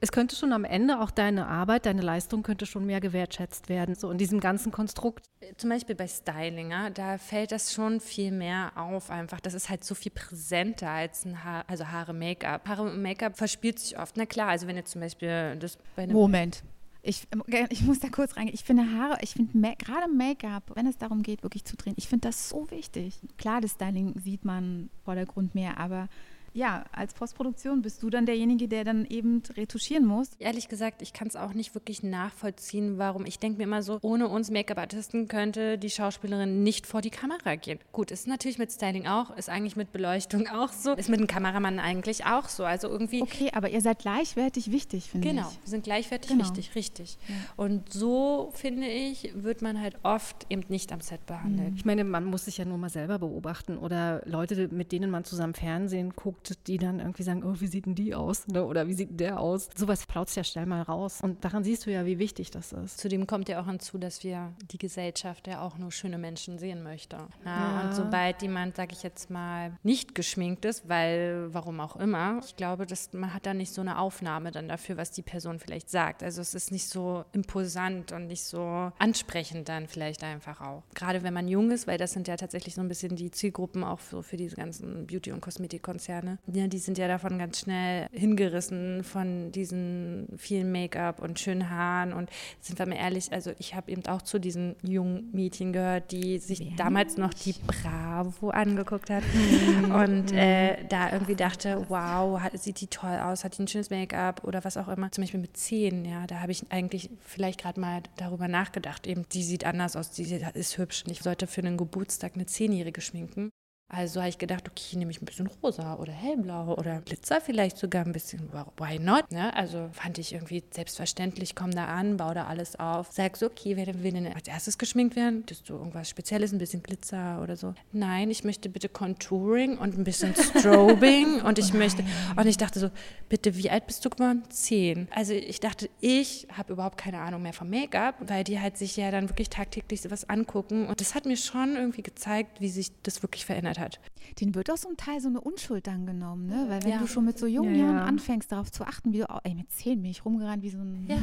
Es 0.00 0.12
könnte 0.12 0.36
schon 0.36 0.52
am 0.52 0.64
Ende 0.64 1.00
auch 1.00 1.10
deine 1.10 1.46
Arbeit, 1.46 1.86
deine 1.86 2.02
Leistung 2.02 2.42
könnte 2.42 2.66
schon 2.66 2.84
mehr 2.84 3.00
gewertschätzt 3.00 3.70
werden, 3.70 3.94
so 3.94 4.10
in 4.10 4.18
diesem 4.18 4.38
ganzen 4.38 4.70
Konstrukt. 4.70 5.24
Zum 5.56 5.70
Beispiel 5.70 5.94
bei 5.94 6.06
Styling, 6.06 6.72
ja, 6.72 6.90
da 6.90 7.16
fällt 7.16 7.52
das 7.52 7.72
schon 7.72 8.00
viel 8.00 8.30
mehr 8.30 8.72
auf 8.76 9.10
einfach. 9.10 9.40
Das 9.40 9.54
ist 9.54 9.70
halt 9.70 9.82
so 9.82 9.94
viel 9.94 10.12
präsenter 10.12 10.90
als 10.90 11.24
ein 11.24 11.42
Haar, 11.42 11.64
also 11.66 11.86
Haare, 11.86 12.12
Make-up. 12.12 12.68
Haare 12.68 12.90
Make-up 12.90 13.38
verspielt 13.38 13.78
sich 13.78 13.98
oft. 13.98 14.18
Na 14.18 14.26
klar, 14.26 14.48
also 14.48 14.66
wenn 14.66 14.76
jetzt 14.76 14.90
zum 14.90 15.00
Beispiel 15.00 15.56
das 15.58 15.78
bei 15.96 16.02
einem 16.02 16.12
Moment. 16.12 16.62
Ich, 17.00 17.26
ich 17.70 17.82
muss 17.82 18.00
da 18.00 18.08
kurz 18.08 18.36
reingehen. 18.36 18.54
Ich 18.54 18.64
finde 18.64 18.82
Haare, 18.98 19.18
ich 19.22 19.32
finde 19.32 19.74
gerade 19.76 20.10
Make-up, 20.12 20.72
wenn 20.74 20.86
es 20.86 20.98
darum 20.98 21.22
geht, 21.22 21.42
wirklich 21.42 21.64
zu 21.64 21.76
drehen, 21.76 21.94
ich 21.96 22.08
finde 22.08 22.28
das 22.28 22.50
so 22.50 22.70
wichtig. 22.70 23.20
Klar, 23.38 23.62
das 23.62 23.72
Styling 23.72 24.18
sieht 24.20 24.44
man 24.44 24.90
Vordergrund 25.04 25.54
mehr, 25.54 25.78
aber 25.78 26.08
ja, 26.54 26.84
als 26.92 27.14
Postproduktion 27.14 27.82
bist 27.82 28.02
du 28.02 28.10
dann 28.10 28.26
derjenige, 28.26 28.68
der 28.68 28.84
dann 28.84 29.04
eben 29.06 29.42
retuschieren 29.56 30.06
muss. 30.06 30.30
Ehrlich 30.38 30.68
gesagt, 30.68 31.02
ich 31.02 31.12
kann 31.12 31.26
es 31.26 31.34
auch 31.34 31.52
nicht 31.52 31.74
wirklich 31.74 32.04
nachvollziehen, 32.04 32.96
warum. 32.96 33.26
Ich 33.26 33.40
denke 33.40 33.58
mir 33.58 33.64
immer 33.64 33.82
so, 33.82 33.98
ohne 34.02 34.28
uns 34.28 34.50
Make-up-Artisten 34.50 35.26
könnte 35.26 35.78
die 35.78 35.90
Schauspielerin 35.90 36.62
nicht 36.62 36.86
vor 36.86 37.00
die 37.00 37.10
Kamera 37.10 37.56
gehen. 37.56 37.80
Gut, 37.90 38.12
ist 38.12 38.28
natürlich 38.28 38.58
mit 38.58 38.70
Styling 38.70 39.08
auch, 39.08 39.36
ist 39.36 39.48
eigentlich 39.48 39.74
mit 39.74 39.90
Beleuchtung 39.90 40.46
auch 40.46 40.70
so, 40.72 40.92
ist 40.92 41.08
mit 41.08 41.18
dem 41.18 41.26
Kameramann 41.26 41.80
eigentlich 41.80 42.24
auch 42.24 42.48
so. 42.48 42.64
Also 42.64 42.88
irgendwie. 42.88 43.22
Okay, 43.22 43.50
aber 43.52 43.70
ihr 43.70 43.80
seid 43.80 43.98
gleichwertig 43.98 44.70
wichtig, 44.70 45.10
finde 45.10 45.28
genau, 45.28 45.42
ich. 45.42 45.48
Genau, 45.48 45.64
wir 45.64 45.70
sind 45.70 45.84
gleichwertig 45.84 46.30
genau. 46.30 46.44
wichtig, 46.44 46.76
richtig. 46.76 47.18
Ja. 47.26 47.34
Und 47.56 47.92
so, 47.92 48.52
finde 48.54 48.86
ich, 48.86 49.32
wird 49.34 49.60
man 49.60 49.80
halt 49.80 49.96
oft 50.04 50.46
eben 50.50 50.62
nicht 50.68 50.92
am 50.92 51.00
Set 51.00 51.26
behandelt. 51.26 51.72
Ich 51.74 51.84
meine, 51.84 52.04
man 52.04 52.24
muss 52.24 52.44
sich 52.44 52.58
ja 52.58 52.64
nur 52.64 52.78
mal 52.78 52.90
selber 52.90 53.18
beobachten 53.18 53.76
oder 53.76 54.22
Leute, 54.24 54.68
mit 54.68 54.92
denen 54.92 55.10
man 55.10 55.24
zusammen 55.24 55.54
Fernsehen 55.54 56.12
guckt, 56.14 56.43
gibt, 56.44 56.68
die 56.68 56.78
dann 56.78 56.98
irgendwie 57.00 57.22
sagen, 57.22 57.42
oh, 57.44 57.54
wie 57.60 57.66
sieht 57.66 57.86
denn 57.86 57.94
die 57.94 58.14
aus? 58.14 58.46
Ne? 58.48 58.64
Oder 58.64 58.86
wie 58.86 58.94
sieht 58.94 59.10
denn 59.10 59.16
der 59.16 59.40
aus? 59.40 59.68
Sowas 59.74 60.06
plautzt 60.06 60.36
ja 60.36 60.44
schnell 60.44 60.66
mal 60.66 60.82
raus. 60.82 61.20
Und 61.22 61.44
daran 61.44 61.64
siehst 61.64 61.86
du 61.86 61.90
ja, 61.90 62.06
wie 62.06 62.18
wichtig 62.18 62.50
das 62.50 62.72
ist. 62.72 62.98
Zudem 62.98 63.26
kommt 63.26 63.48
ja 63.48 63.60
auch 63.60 63.66
hinzu, 63.66 63.98
dass 63.98 64.22
wir 64.24 64.52
die 64.70 64.78
Gesellschaft 64.78 65.46
ja 65.46 65.62
auch 65.62 65.78
nur 65.78 65.92
schöne 65.92 66.18
Menschen 66.18 66.58
sehen 66.58 66.82
möchte. 66.82 67.16
Ja, 67.44 67.80
ja. 67.80 67.80
Und 67.82 67.94
sobald 67.94 68.42
jemand, 68.42 68.76
sag 68.76 68.92
ich 68.92 69.02
jetzt 69.02 69.30
mal, 69.30 69.76
nicht 69.82 70.14
geschminkt 70.14 70.64
ist, 70.64 70.88
weil 70.88 71.48
warum 71.52 71.80
auch 71.80 71.96
immer, 71.96 72.40
ich 72.44 72.56
glaube, 72.56 72.86
dass 72.86 73.12
man 73.12 73.32
hat 73.32 73.46
da 73.46 73.54
nicht 73.54 73.72
so 73.72 73.80
eine 73.80 73.98
Aufnahme 73.98 74.50
dann 74.50 74.68
dafür, 74.68 74.96
was 74.96 75.10
die 75.10 75.22
Person 75.22 75.58
vielleicht 75.58 75.90
sagt. 75.90 76.22
Also 76.22 76.40
es 76.40 76.54
ist 76.54 76.72
nicht 76.72 76.88
so 76.88 77.24
imposant 77.32 78.12
und 78.12 78.26
nicht 78.26 78.44
so 78.44 78.92
ansprechend 78.98 79.68
dann 79.68 79.86
vielleicht 79.86 80.22
einfach 80.24 80.60
auch. 80.60 80.82
Gerade 80.94 81.22
wenn 81.22 81.34
man 81.34 81.48
jung 81.48 81.70
ist, 81.70 81.86
weil 81.86 81.98
das 81.98 82.12
sind 82.12 82.28
ja 82.28 82.36
tatsächlich 82.36 82.74
so 82.74 82.80
ein 82.80 82.88
bisschen 82.88 83.16
die 83.16 83.30
Zielgruppen 83.30 83.84
auch 83.84 84.00
so 84.00 84.22
für 84.22 84.36
diese 84.36 84.56
ganzen 84.56 85.06
Beauty- 85.06 85.32
und 85.32 85.40
Kosmetikkonzerne 85.40 86.33
ja, 86.52 86.66
die 86.66 86.78
sind 86.78 86.98
ja 86.98 87.08
davon 87.08 87.38
ganz 87.38 87.60
schnell 87.60 88.08
hingerissen 88.12 89.04
von 89.04 89.52
diesen 89.52 90.28
vielen 90.36 90.72
Make-up 90.72 91.20
und 91.20 91.38
schönen 91.38 91.70
Haaren. 91.70 92.12
Und 92.12 92.30
sind 92.60 92.78
wir 92.78 92.86
mal 92.86 92.96
ehrlich, 92.96 93.32
also 93.32 93.52
ich 93.58 93.74
habe 93.74 93.90
eben 93.90 94.06
auch 94.06 94.22
zu 94.22 94.38
diesen 94.38 94.76
jungen 94.82 95.30
Mädchen 95.32 95.72
gehört, 95.72 96.12
die 96.12 96.38
sich 96.38 96.60
Wer 96.60 96.76
damals 96.76 97.16
noch 97.16 97.34
die 97.34 97.54
Bravo 97.66 98.50
angeguckt 98.50 99.10
hat 99.10 99.22
mhm. 99.34 99.94
und 99.94 100.32
äh, 100.32 100.84
da 100.88 101.12
irgendwie 101.12 101.36
dachte, 101.36 101.84
wow, 101.88 102.40
hat, 102.40 102.58
sieht 102.60 102.80
die 102.80 102.86
toll 102.86 103.18
aus, 103.18 103.44
hat 103.44 103.58
die 103.58 103.62
ein 103.62 103.68
schönes 103.68 103.90
Make-up 103.90 104.44
oder 104.44 104.64
was 104.64 104.76
auch 104.76 104.88
immer. 104.88 105.10
Zum 105.12 105.22
Beispiel 105.22 105.40
mit 105.40 105.56
zehn, 105.56 106.04
ja, 106.04 106.26
da 106.26 106.40
habe 106.40 106.52
ich 106.52 106.64
eigentlich 106.70 107.10
vielleicht 107.20 107.60
gerade 107.60 107.80
mal 107.80 108.02
darüber 108.16 108.48
nachgedacht, 108.48 109.06
eben 109.06 109.26
die 109.32 109.42
sieht 109.42 109.64
anders 109.64 109.96
aus, 109.96 110.10
die 110.10 110.24
ist 110.24 110.78
hübsch. 110.78 111.04
Ich 111.06 111.20
sollte 111.20 111.46
für 111.46 111.62
einen 111.62 111.76
Geburtstag 111.76 112.32
eine 112.34 112.46
Zehnjährige 112.46 113.00
schminken. 113.00 113.50
Also 113.96 114.20
habe 114.20 114.28
ich 114.28 114.38
gedacht, 114.38 114.68
okay, 114.68 114.96
nehme 114.96 115.12
ich 115.12 115.22
ein 115.22 115.24
bisschen 115.24 115.48
rosa 115.62 115.94
oder 115.94 116.12
hellblau 116.12 116.74
oder 116.76 117.00
Glitzer 117.02 117.40
vielleicht 117.40 117.78
sogar 117.78 118.04
ein 118.04 118.12
bisschen. 118.12 118.50
Why 118.76 118.98
not? 118.98 119.30
Ne? 119.30 119.54
Also 119.54 119.88
fand 119.92 120.18
ich 120.18 120.32
irgendwie 120.32 120.64
selbstverständlich, 120.70 121.54
komm 121.54 121.70
da 121.70 121.86
an, 121.86 122.16
baue 122.16 122.34
da 122.34 122.46
alles 122.46 122.78
auf. 122.78 123.12
Sag 123.12 123.36
so, 123.36 123.46
okay, 123.46 123.76
wer 123.76 123.86
will 124.02 124.12
denn 124.12 124.26
als 124.32 124.48
erstes 124.48 124.78
geschminkt 124.78 125.14
werden? 125.14 125.46
Dass 125.46 125.62
du 125.62 125.74
irgendwas 125.74 126.10
Spezielles, 126.10 126.52
ein 126.52 126.58
bisschen 126.58 126.82
Glitzer 126.82 127.40
oder 127.40 127.56
so. 127.56 127.74
Nein, 127.92 128.30
ich 128.30 128.42
möchte 128.42 128.68
bitte 128.68 128.88
Contouring 128.88 129.78
und 129.78 129.96
ein 129.96 130.02
bisschen 130.02 130.34
Strobing 130.58 131.42
und 131.42 131.60
ich 131.60 131.72
möchte, 131.72 132.04
und 132.36 132.46
ich 132.46 132.56
dachte 132.56 132.80
so, 132.80 132.90
bitte, 133.28 133.56
wie 133.56 133.70
alt 133.70 133.86
bist 133.86 134.04
du 134.04 134.10
geworden? 134.10 134.42
Zehn. 134.48 135.06
Also 135.14 135.34
ich 135.34 135.60
dachte, 135.60 135.88
ich 136.00 136.48
habe 136.52 136.72
überhaupt 136.72 136.98
keine 136.98 137.20
Ahnung 137.20 137.42
mehr 137.42 137.52
vom 137.52 137.70
Make-up, 137.70 138.16
weil 138.26 138.42
die 138.42 138.58
halt 138.58 138.76
sich 138.76 138.96
ja 138.96 139.12
dann 139.12 139.28
wirklich 139.28 139.50
tagtäglich 139.50 140.02
sowas 140.02 140.28
angucken 140.28 140.88
und 140.88 141.00
das 141.00 141.14
hat 141.14 141.26
mir 141.26 141.36
schon 141.36 141.76
irgendwie 141.76 142.02
gezeigt, 142.02 142.60
wie 142.60 142.68
sich 142.68 142.90
das 143.04 143.22
wirklich 143.22 143.44
verändert 143.44 143.78
hat 143.78 143.83
hat. 143.84 144.00
Den 144.40 144.54
wird 144.54 144.70
auch 144.70 144.76
so 144.76 144.88
ein 144.88 144.96
Teil 144.96 145.20
so 145.20 145.28
eine 145.28 145.40
Unschuld 145.40 145.86
dann 145.86 146.06
genommen, 146.06 146.46
ne? 146.46 146.66
Weil 146.68 146.82
wenn 146.82 146.90
ja. 146.90 146.98
du 146.98 147.06
schon 147.06 147.24
mit 147.24 147.38
so 147.38 147.46
jungen 147.46 147.74
ja, 147.74 147.84
Jahren 147.84 147.98
anfängst, 147.98 148.50
darauf 148.50 148.72
zu 148.72 148.84
achten, 148.84 149.12
wie 149.12 149.18
du, 149.18 149.26
oh, 149.28 149.38
ey, 149.44 149.54
mit 149.54 149.70
zehn 149.70 150.02
bin 150.02 150.10
ich 150.10 150.24
rumgerannt 150.24 150.62
wie 150.62 150.70
so 150.70 150.78
ein. 150.78 151.06
Ja, 151.08 151.16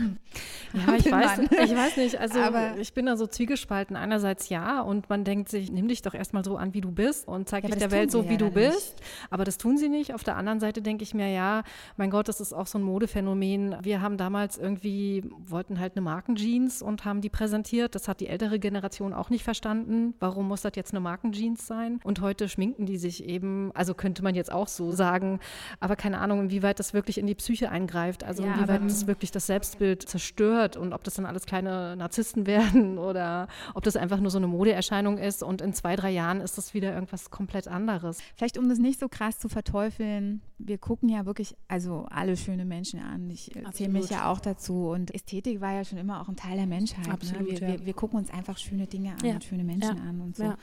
ja 0.73 0.95
ich, 0.97 1.11
weiß, 1.11 1.39
ich 1.39 1.75
weiß 1.75 1.97
nicht. 1.97 2.19
Also 2.19 2.39
Aber 2.39 2.77
ich 2.77 2.93
bin 2.93 3.05
da 3.05 3.17
so 3.17 3.27
zwiegespalten. 3.27 3.95
Einerseits 3.95 4.49
ja 4.49 4.81
und 4.81 5.09
man 5.09 5.23
denkt 5.23 5.49
sich, 5.49 5.71
nimm 5.71 5.87
dich 5.87 6.01
doch 6.01 6.13
erstmal 6.13 6.43
so 6.45 6.57
an, 6.57 6.73
wie 6.73 6.81
du 6.81 6.91
bist 6.91 7.27
und 7.27 7.49
zeig 7.49 7.65
dich 7.65 7.75
der 7.75 7.91
Welt 7.91 8.11
so, 8.11 8.29
wie 8.29 8.37
du 8.37 8.51
bist. 8.51 8.99
Nicht. 8.99 9.29
Aber 9.29 9.43
das 9.43 9.57
tun 9.57 9.77
sie 9.77 9.89
nicht. 9.89 10.13
Auf 10.13 10.23
der 10.23 10.37
anderen 10.37 10.59
Seite 10.59 10.81
denke 10.81 11.03
ich 11.03 11.13
mir, 11.13 11.29
ja, 11.29 11.63
mein 11.97 12.09
Gott, 12.09 12.27
das 12.27 12.39
ist 12.39 12.53
auch 12.53 12.67
so 12.67 12.77
ein 12.77 12.83
Modephänomen. 12.83 13.75
Wir 13.81 14.01
haben 14.01 14.17
damals 14.17 14.57
irgendwie, 14.57 15.23
wollten 15.37 15.79
halt 15.79 15.95
eine 15.95 16.01
Markenjeans 16.01 16.81
und 16.81 17.05
haben 17.05 17.21
die 17.21 17.29
präsentiert. 17.29 17.95
Das 17.95 18.07
hat 18.07 18.19
die 18.19 18.27
ältere 18.27 18.59
Generation 18.59 19.13
auch 19.13 19.29
nicht 19.29 19.43
verstanden. 19.43 20.13
Warum 20.19 20.47
muss 20.47 20.61
das 20.61 20.73
jetzt 20.75 20.93
eine 20.93 20.99
Markenjeans 20.99 21.65
sein? 21.65 21.99
Und 22.03 22.21
heute 22.21 22.49
schminken 22.51 22.85
die 22.85 22.97
sich 22.97 23.23
eben, 23.25 23.71
also 23.73 23.93
könnte 23.93 24.23
man 24.23 24.35
jetzt 24.35 24.51
auch 24.51 24.67
so 24.67 24.91
sagen, 24.91 25.39
aber 25.79 25.95
keine 25.95 26.19
Ahnung, 26.19 26.41
inwieweit 26.41 26.79
das 26.79 26.93
wirklich 26.93 27.17
in 27.17 27.27
die 27.27 27.35
Psyche 27.35 27.69
eingreift, 27.69 28.23
also 28.23 28.43
ja, 28.43 28.53
inwieweit 28.53 28.83
das 28.83 29.07
wirklich 29.07 29.31
das 29.31 29.47
Selbstbild 29.47 30.07
zerstört 30.07 30.77
und 30.77 30.93
ob 30.93 31.03
das 31.03 31.15
dann 31.15 31.25
alles 31.25 31.45
kleine 31.45 31.95
Narzissten 31.95 32.45
werden 32.51 32.97
oder 32.97 33.47
ob 33.73 33.83
das 33.83 33.95
einfach 33.95 34.19
nur 34.19 34.31
so 34.31 34.37
eine 34.37 34.47
Modeerscheinung 34.47 35.17
ist 35.17 35.43
und 35.43 35.61
in 35.61 35.73
zwei, 35.73 35.95
drei 35.95 36.11
Jahren 36.11 36.41
ist 36.41 36.57
das 36.57 36.73
wieder 36.73 36.93
irgendwas 36.93 37.29
komplett 37.29 37.67
anderes. 37.67 38.19
Vielleicht 38.35 38.57
um 38.57 38.69
das 38.69 38.77
nicht 38.77 38.99
so 38.99 39.07
krass 39.07 39.39
zu 39.39 39.49
verteufeln, 39.49 40.41
wir 40.57 40.77
gucken 40.77 41.09
ja 41.09 41.25
wirklich, 41.25 41.55
also 41.67 42.05
alle 42.09 42.37
schöne 42.37 42.65
Menschen 42.65 42.99
an. 42.99 43.29
Ich 43.29 43.51
zähle 43.73 43.89
mich 43.89 44.09
ja 44.09 44.31
auch 44.31 44.39
dazu 44.39 44.89
und 44.89 45.13
Ästhetik 45.13 45.61
war 45.61 45.73
ja 45.73 45.83
schon 45.83 45.97
immer 45.97 46.21
auch 46.21 46.27
ein 46.27 46.35
Teil 46.35 46.57
der 46.57 46.67
Menschheit. 46.67 47.07
Ne? 47.07 47.13
Absolut, 47.13 47.41
ne? 47.41 47.47
wir, 47.47 47.59
ja. 47.59 47.67
wir, 47.79 47.85
wir, 47.85 47.93
gucken 47.93 48.19
uns 48.19 48.29
einfach 48.31 48.57
schöne 48.57 48.87
Dinge 48.87 49.11
an 49.11 49.25
ja. 49.25 49.33
und 49.35 49.43
schöne 49.43 49.63
Menschen 49.63 49.97
ja. 49.97 50.03
an 50.03 50.21
und 50.21 50.35
so. 50.35 50.53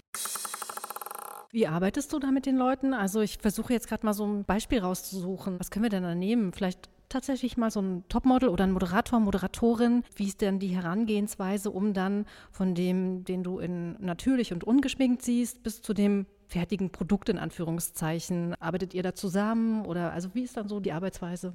Wie 1.51 1.67
arbeitest 1.67 2.13
du 2.13 2.19
da 2.19 2.31
mit 2.31 2.45
den 2.45 2.57
Leuten? 2.57 2.93
Also 2.93 3.23
ich 3.23 3.39
versuche 3.39 3.73
jetzt 3.73 3.89
gerade 3.89 4.05
mal 4.05 4.13
so 4.13 4.27
ein 4.27 4.45
Beispiel 4.45 4.81
rauszusuchen. 4.81 5.59
Was 5.59 5.71
können 5.71 5.85
wir 5.85 5.91
denn 5.91 6.03
da 6.03 6.15
nehmen? 6.15 6.53
Vielleicht 6.53 6.91
tatsächlich 7.09 7.57
mal 7.57 7.71
so 7.71 7.81
ein 7.81 8.05
Topmodel 8.11 8.51
oder 8.51 8.65
ein 8.65 8.73
Moderator, 8.73 9.19
Moderatorin. 9.19 10.05
Wie 10.15 10.27
ist 10.27 10.43
denn 10.43 10.59
die 10.59 10.69
Herangehensweise, 10.69 11.71
um 11.71 11.95
dann 11.95 12.27
von 12.51 12.75
dem, 12.75 13.25
den 13.25 13.43
du 13.43 13.61
in 13.61 13.97
natürlich 13.99 14.53
und 14.53 14.63
ungeschminkt 14.63 15.23
siehst, 15.23 15.63
bis 15.63 15.81
zu 15.81 15.95
dem 15.95 16.27
fertigen 16.49 16.91
Produkt 16.91 17.31
in 17.31 17.39
Anführungszeichen? 17.39 18.55
Arbeitet 18.61 18.93
ihr 18.93 19.03
da 19.03 19.15
zusammen 19.15 19.87
oder 19.87 20.13
also 20.13 20.35
wie 20.35 20.43
ist 20.43 20.59
dann 20.59 20.69
so 20.69 20.81
die 20.81 20.93
Arbeitsweise? 20.93 21.55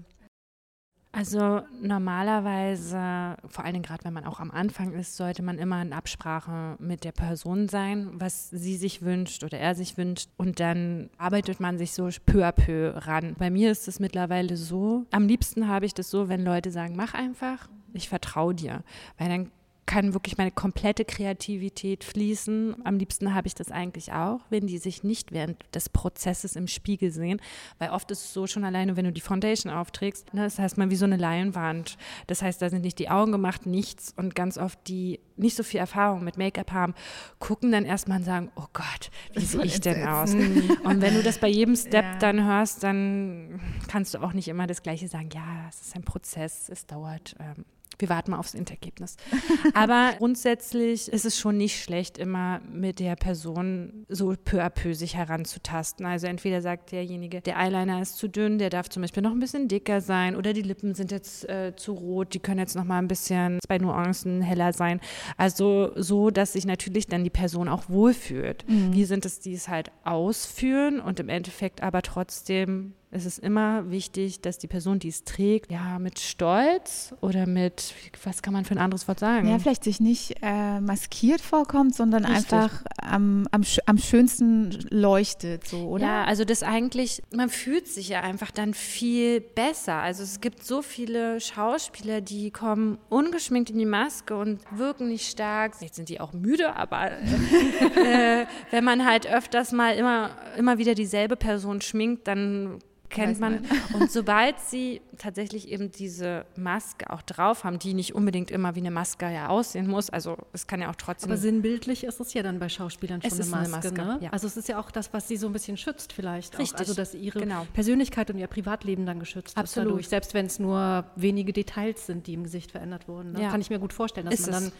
Also 1.15 1.61
normalerweise, 1.79 3.37
vor 3.47 3.63
allen 3.63 3.73
Dingen 3.73 3.83
gerade 3.83 4.03
wenn 4.03 4.13
man 4.13 4.25
auch 4.25 4.39
am 4.39 4.49
Anfang 4.49 4.93
ist, 4.93 5.15
sollte 5.15 5.43
man 5.43 5.59
immer 5.59 5.79
in 5.79 5.93
Absprache 5.93 6.75
mit 6.79 7.03
der 7.03 7.11
Person 7.11 7.69
sein, 7.69 8.09
was 8.13 8.49
sie 8.49 8.75
sich 8.75 9.03
wünscht 9.03 9.43
oder 9.43 9.59
er 9.59 9.75
sich 9.75 9.95
wünscht. 9.95 10.29
Und 10.37 10.59
dann 10.59 11.11
arbeitet 11.19 11.59
man 11.59 11.77
sich 11.77 11.91
so 11.91 12.09
peu 12.25 12.43
à 12.43 12.51
peu 12.51 12.93
ran. 12.95 13.35
Bei 13.37 13.51
mir 13.51 13.71
ist 13.71 13.87
es 13.87 13.99
mittlerweile 13.99 14.57
so, 14.57 15.05
am 15.11 15.27
liebsten 15.27 15.67
habe 15.67 15.85
ich 15.85 15.93
das 15.93 16.09
so, 16.09 16.29
wenn 16.29 16.43
Leute 16.43 16.71
sagen, 16.71 16.95
mach 16.95 17.13
einfach, 17.13 17.69
ich 17.93 18.09
vertraue 18.09 18.55
dir. 18.55 18.83
Weil 19.19 19.29
dann 19.29 19.51
kann 19.85 20.13
wirklich 20.13 20.37
meine 20.37 20.51
komplette 20.51 21.05
Kreativität 21.05 22.03
fließen. 22.03 22.85
Am 22.85 22.97
liebsten 22.97 23.33
habe 23.35 23.47
ich 23.47 23.55
das 23.55 23.71
eigentlich 23.71 24.13
auch, 24.13 24.39
wenn 24.49 24.67
die 24.67 24.77
sich 24.77 25.03
nicht 25.03 25.31
während 25.31 25.63
des 25.75 25.89
Prozesses 25.89 26.55
im 26.55 26.67
Spiegel 26.67 27.11
sehen, 27.11 27.41
weil 27.79 27.89
oft 27.89 28.09
ist 28.11 28.23
es 28.23 28.33
so 28.33 28.47
schon 28.47 28.63
alleine, 28.63 28.95
wenn 28.95 29.05
du 29.05 29.11
die 29.11 29.21
Foundation 29.21 29.71
aufträgst, 29.71 30.33
ne, 30.33 30.43
das 30.43 30.59
heißt 30.59 30.77
mal 30.77 30.89
wie 30.89 30.95
so 30.95 31.05
eine 31.05 31.17
Leinwand. 31.17 31.97
Das 32.27 32.41
heißt, 32.41 32.61
da 32.61 32.69
sind 32.69 32.83
nicht 32.83 32.99
die 32.99 33.09
Augen 33.09 33.31
gemacht, 33.31 33.65
nichts 33.65 34.13
und 34.15 34.35
ganz 34.35 34.57
oft 34.57 34.79
die 34.87 35.19
nicht 35.35 35.55
so 35.55 35.63
viel 35.63 35.79
Erfahrung 35.79 36.23
mit 36.23 36.37
Make-up 36.37 36.71
haben, 36.71 36.93
gucken 37.39 37.71
dann 37.71 37.85
erstmal 37.85 38.19
und 38.19 38.23
sagen, 38.23 38.51
oh 38.55 38.67
Gott, 38.73 39.09
wie 39.33 39.45
sehe 39.45 39.63
ich 39.63 39.81
denn 39.81 40.07
aus? 40.07 40.33
und 40.33 41.01
wenn 41.01 41.15
du 41.15 41.23
das 41.23 41.39
bei 41.39 41.47
jedem 41.47 41.75
Step 41.75 42.05
ja. 42.05 42.17
dann 42.19 42.45
hörst, 42.45 42.83
dann 42.83 43.59
kannst 43.87 44.13
du 44.13 44.19
auch 44.19 44.33
nicht 44.33 44.47
immer 44.47 44.67
das 44.67 44.83
Gleiche 44.83 45.07
sagen, 45.07 45.29
ja, 45.33 45.67
es 45.69 45.81
ist 45.81 45.95
ein 45.95 46.03
Prozess, 46.03 46.69
es 46.69 46.85
dauert. 46.85 47.35
Ähm, 47.39 47.65
wir 47.99 48.09
warten 48.09 48.31
mal 48.31 48.37
aufs 48.37 48.53
Endergebnis. 48.53 49.17
Aber 49.73 50.13
grundsätzlich 50.17 51.11
ist 51.11 51.25
es 51.25 51.39
schon 51.39 51.57
nicht 51.57 51.81
schlecht, 51.81 52.17
immer 52.17 52.61
mit 52.71 52.99
der 52.99 53.15
Person 53.15 54.05
so 54.09 54.33
peu 54.43 54.63
à 54.63 54.69
peu 54.69 54.93
sich 54.93 55.15
heranzutasten. 55.15 56.05
Also 56.05 56.27
entweder 56.27 56.61
sagt 56.61 56.91
derjenige, 56.91 57.41
der 57.41 57.57
Eyeliner 57.57 58.01
ist 58.01 58.17
zu 58.17 58.27
dünn, 58.27 58.57
der 58.57 58.69
darf 58.69 58.89
zum 58.89 59.01
Beispiel 59.01 59.23
noch 59.23 59.31
ein 59.31 59.39
bisschen 59.39 59.67
dicker 59.67 60.01
sein 60.01 60.35
oder 60.35 60.53
die 60.53 60.61
Lippen 60.61 60.95
sind 60.95 61.11
jetzt 61.11 61.47
äh, 61.49 61.73
zu 61.75 61.93
rot, 61.93 62.33
die 62.33 62.39
können 62.39 62.59
jetzt 62.59 62.75
noch 62.75 62.83
mal 62.83 62.99
ein 62.99 63.07
bisschen 63.07 63.59
bei 63.67 63.77
Nuancen 63.77 64.41
heller 64.41 64.73
sein. 64.73 64.99
Also 65.37 65.91
so, 65.95 66.29
dass 66.29 66.53
sich 66.53 66.65
natürlich 66.65 67.07
dann 67.07 67.23
die 67.23 67.29
Person 67.29 67.67
auch 67.67 67.89
wohlfühlt. 67.89 68.67
Mhm. 68.67 68.93
Wir 68.93 69.07
sind 69.07 69.25
es, 69.25 69.39
die 69.39 69.53
es 69.53 69.67
halt 69.67 69.91
ausführen 70.03 70.99
und 70.99 71.19
im 71.19 71.29
Endeffekt 71.29 71.81
aber 71.81 72.01
trotzdem 72.01 72.93
es 73.13 73.25
ist 73.25 73.39
immer 73.39 73.91
wichtig, 73.91 74.41
dass 74.41 74.57
die 74.57 74.67
Person, 74.67 74.97
die 74.97 75.09
es 75.09 75.23
trägt, 75.23 75.71
ja, 75.71 75.99
mit 75.99 76.19
Stolz 76.19 77.13
oder 77.21 77.45
mit, 77.45 77.93
was 78.23 78.41
kann 78.41 78.53
man 78.53 78.65
für 78.65 78.73
ein 78.73 78.79
anderes 78.79 79.07
Wort 79.07 79.19
sagen? 79.19 79.47
Ja, 79.47 79.59
vielleicht 79.59 79.83
sich 79.83 79.99
nicht 79.99 80.37
äh, 80.41 80.79
maskiert 80.79 81.39
vorkommt, 81.39 81.93
sondern 81.93 82.25
Richtig. 82.25 82.53
einfach 82.53 82.83
am, 82.97 83.47
am, 83.51 83.61
am 83.85 83.97
schönsten 83.99 84.71
leuchtet, 84.89 85.67
so, 85.67 85.87
oder? 85.89 86.05
Ja, 86.05 86.23
also 86.23 86.43
das 86.43 86.63
eigentlich, 86.63 87.21
man 87.31 87.49
fühlt 87.49 87.87
sich 87.87 88.09
ja 88.09 88.21
einfach 88.21 88.49
dann 88.49 88.73
viel 88.73 89.41
besser. 89.41 89.95
Also 89.95 90.23
es 90.23 90.41
gibt 90.41 90.65
so 90.65 90.81
viele 90.81 91.39
Schauspieler, 91.39 92.19
die 92.19 92.49
kommen 92.49 92.97
ungeschminkt 93.09 93.69
in 93.69 93.77
die 93.77 93.85
Maske 93.85 94.35
und 94.35 94.59
wirken 94.71 95.09
nicht 95.09 95.29
stark. 95.29 95.75
Vielleicht 95.75 95.95
sind 95.95 96.09
die 96.09 96.19
auch 96.19 96.33
müde, 96.33 96.75
aber 96.75 97.11
äh, 97.95 98.47
wenn 98.71 98.83
man 98.83 99.05
halt 99.05 99.27
öfters 99.27 99.71
mal 99.71 99.95
immer, 99.95 100.31
immer 100.57 100.79
wieder 100.79 100.95
dieselbe 100.95 101.35
Person 101.35 101.79
schminkt, 101.81 102.27
dann 102.27 102.79
kennt 103.13 103.39
man. 103.39 103.65
Und 103.93 104.11
sobald 104.11 104.59
sie 104.59 105.01
tatsächlich 105.17 105.69
eben 105.69 105.91
diese 105.91 106.45
Maske 106.55 107.09
auch 107.09 107.21
drauf 107.21 107.63
haben, 107.63 107.79
die 107.79 107.93
nicht 107.93 108.15
unbedingt 108.15 108.51
immer 108.51 108.75
wie 108.75 108.79
eine 108.79 108.91
Maske 108.91 109.31
ja 109.31 109.47
aussehen 109.47 109.87
muss, 109.87 110.09
also 110.09 110.37
es 110.51 110.67
kann 110.67 110.81
ja 110.81 110.89
auch 110.89 110.95
trotzdem. 110.95 111.31
Aber 111.31 111.39
sinnbildlich 111.39 112.03
ist 112.03 112.19
es 112.19 112.33
ja 112.33 112.43
dann 112.43 112.59
bei 112.59 112.69
Schauspielern 112.69 113.21
schon 113.21 113.31
eine 113.31 113.45
Maske. 113.45 113.57
Eine 113.57 113.69
Maske 113.69 113.93
ne? 113.93 114.19
ja. 114.21 114.29
Also 114.31 114.47
es 114.47 114.57
ist 114.57 114.67
ja 114.67 114.79
auch 114.79 114.91
das, 114.91 115.13
was 115.13 115.27
sie 115.27 115.37
so 115.37 115.47
ein 115.47 115.53
bisschen 115.53 115.77
schützt 115.77 116.13
vielleicht. 116.13 116.57
Richtig. 116.57 116.75
Auch. 116.75 116.79
Also 116.79 116.93
dass 116.93 117.13
ihre 117.13 117.39
genau. 117.39 117.65
Persönlichkeit 117.73 118.29
und 118.29 118.37
ihr 118.37 118.47
Privatleben 118.47 119.05
dann 119.05 119.19
geschützt 119.19 119.57
Absolut. 119.57 119.87
ist 119.87 119.91
dadurch, 119.91 120.07
selbst 120.09 120.33
wenn 120.33 120.47
es 120.47 120.59
nur 120.59 121.05
wenige 121.15 121.53
Details 121.53 122.05
sind, 122.05 122.27
die 122.27 122.33
im 122.33 122.43
Gesicht 122.43 122.71
verändert 122.71 123.07
wurden. 123.07 123.33
Ne? 123.33 123.43
Ja. 123.43 123.49
Kann 123.49 123.61
ich 123.61 123.69
mir 123.69 123.79
gut 123.79 123.93
vorstellen, 123.93 124.25
dass 124.25 124.39
ist 124.39 124.51
man 124.51 124.63
dann 124.63 124.71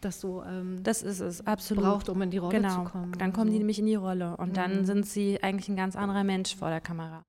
das 0.00 0.20
so 0.20 0.42
ähm, 0.42 0.82
das 0.82 1.02
ist 1.02 1.20
es 1.20 1.46
absolut 1.46 1.84
braucht, 1.84 2.08
um 2.08 2.20
in 2.22 2.30
die 2.30 2.38
Rolle 2.38 2.60
genau. 2.60 2.84
zu 2.84 2.90
kommen. 2.90 3.12
Dann 3.18 3.32
kommen 3.32 3.48
so. 3.48 3.52
die 3.52 3.58
nämlich 3.58 3.78
in 3.78 3.86
die 3.86 3.94
Rolle 3.94 4.36
und 4.36 4.50
mhm. 4.50 4.54
dann 4.54 4.84
sind 4.84 5.06
sie 5.06 5.42
eigentlich 5.42 5.68
ein 5.68 5.76
ganz 5.76 5.96
anderer 5.96 6.24
Mensch 6.24 6.54
vor 6.54 6.68
der 6.68 6.80
Kamera. 6.80 7.24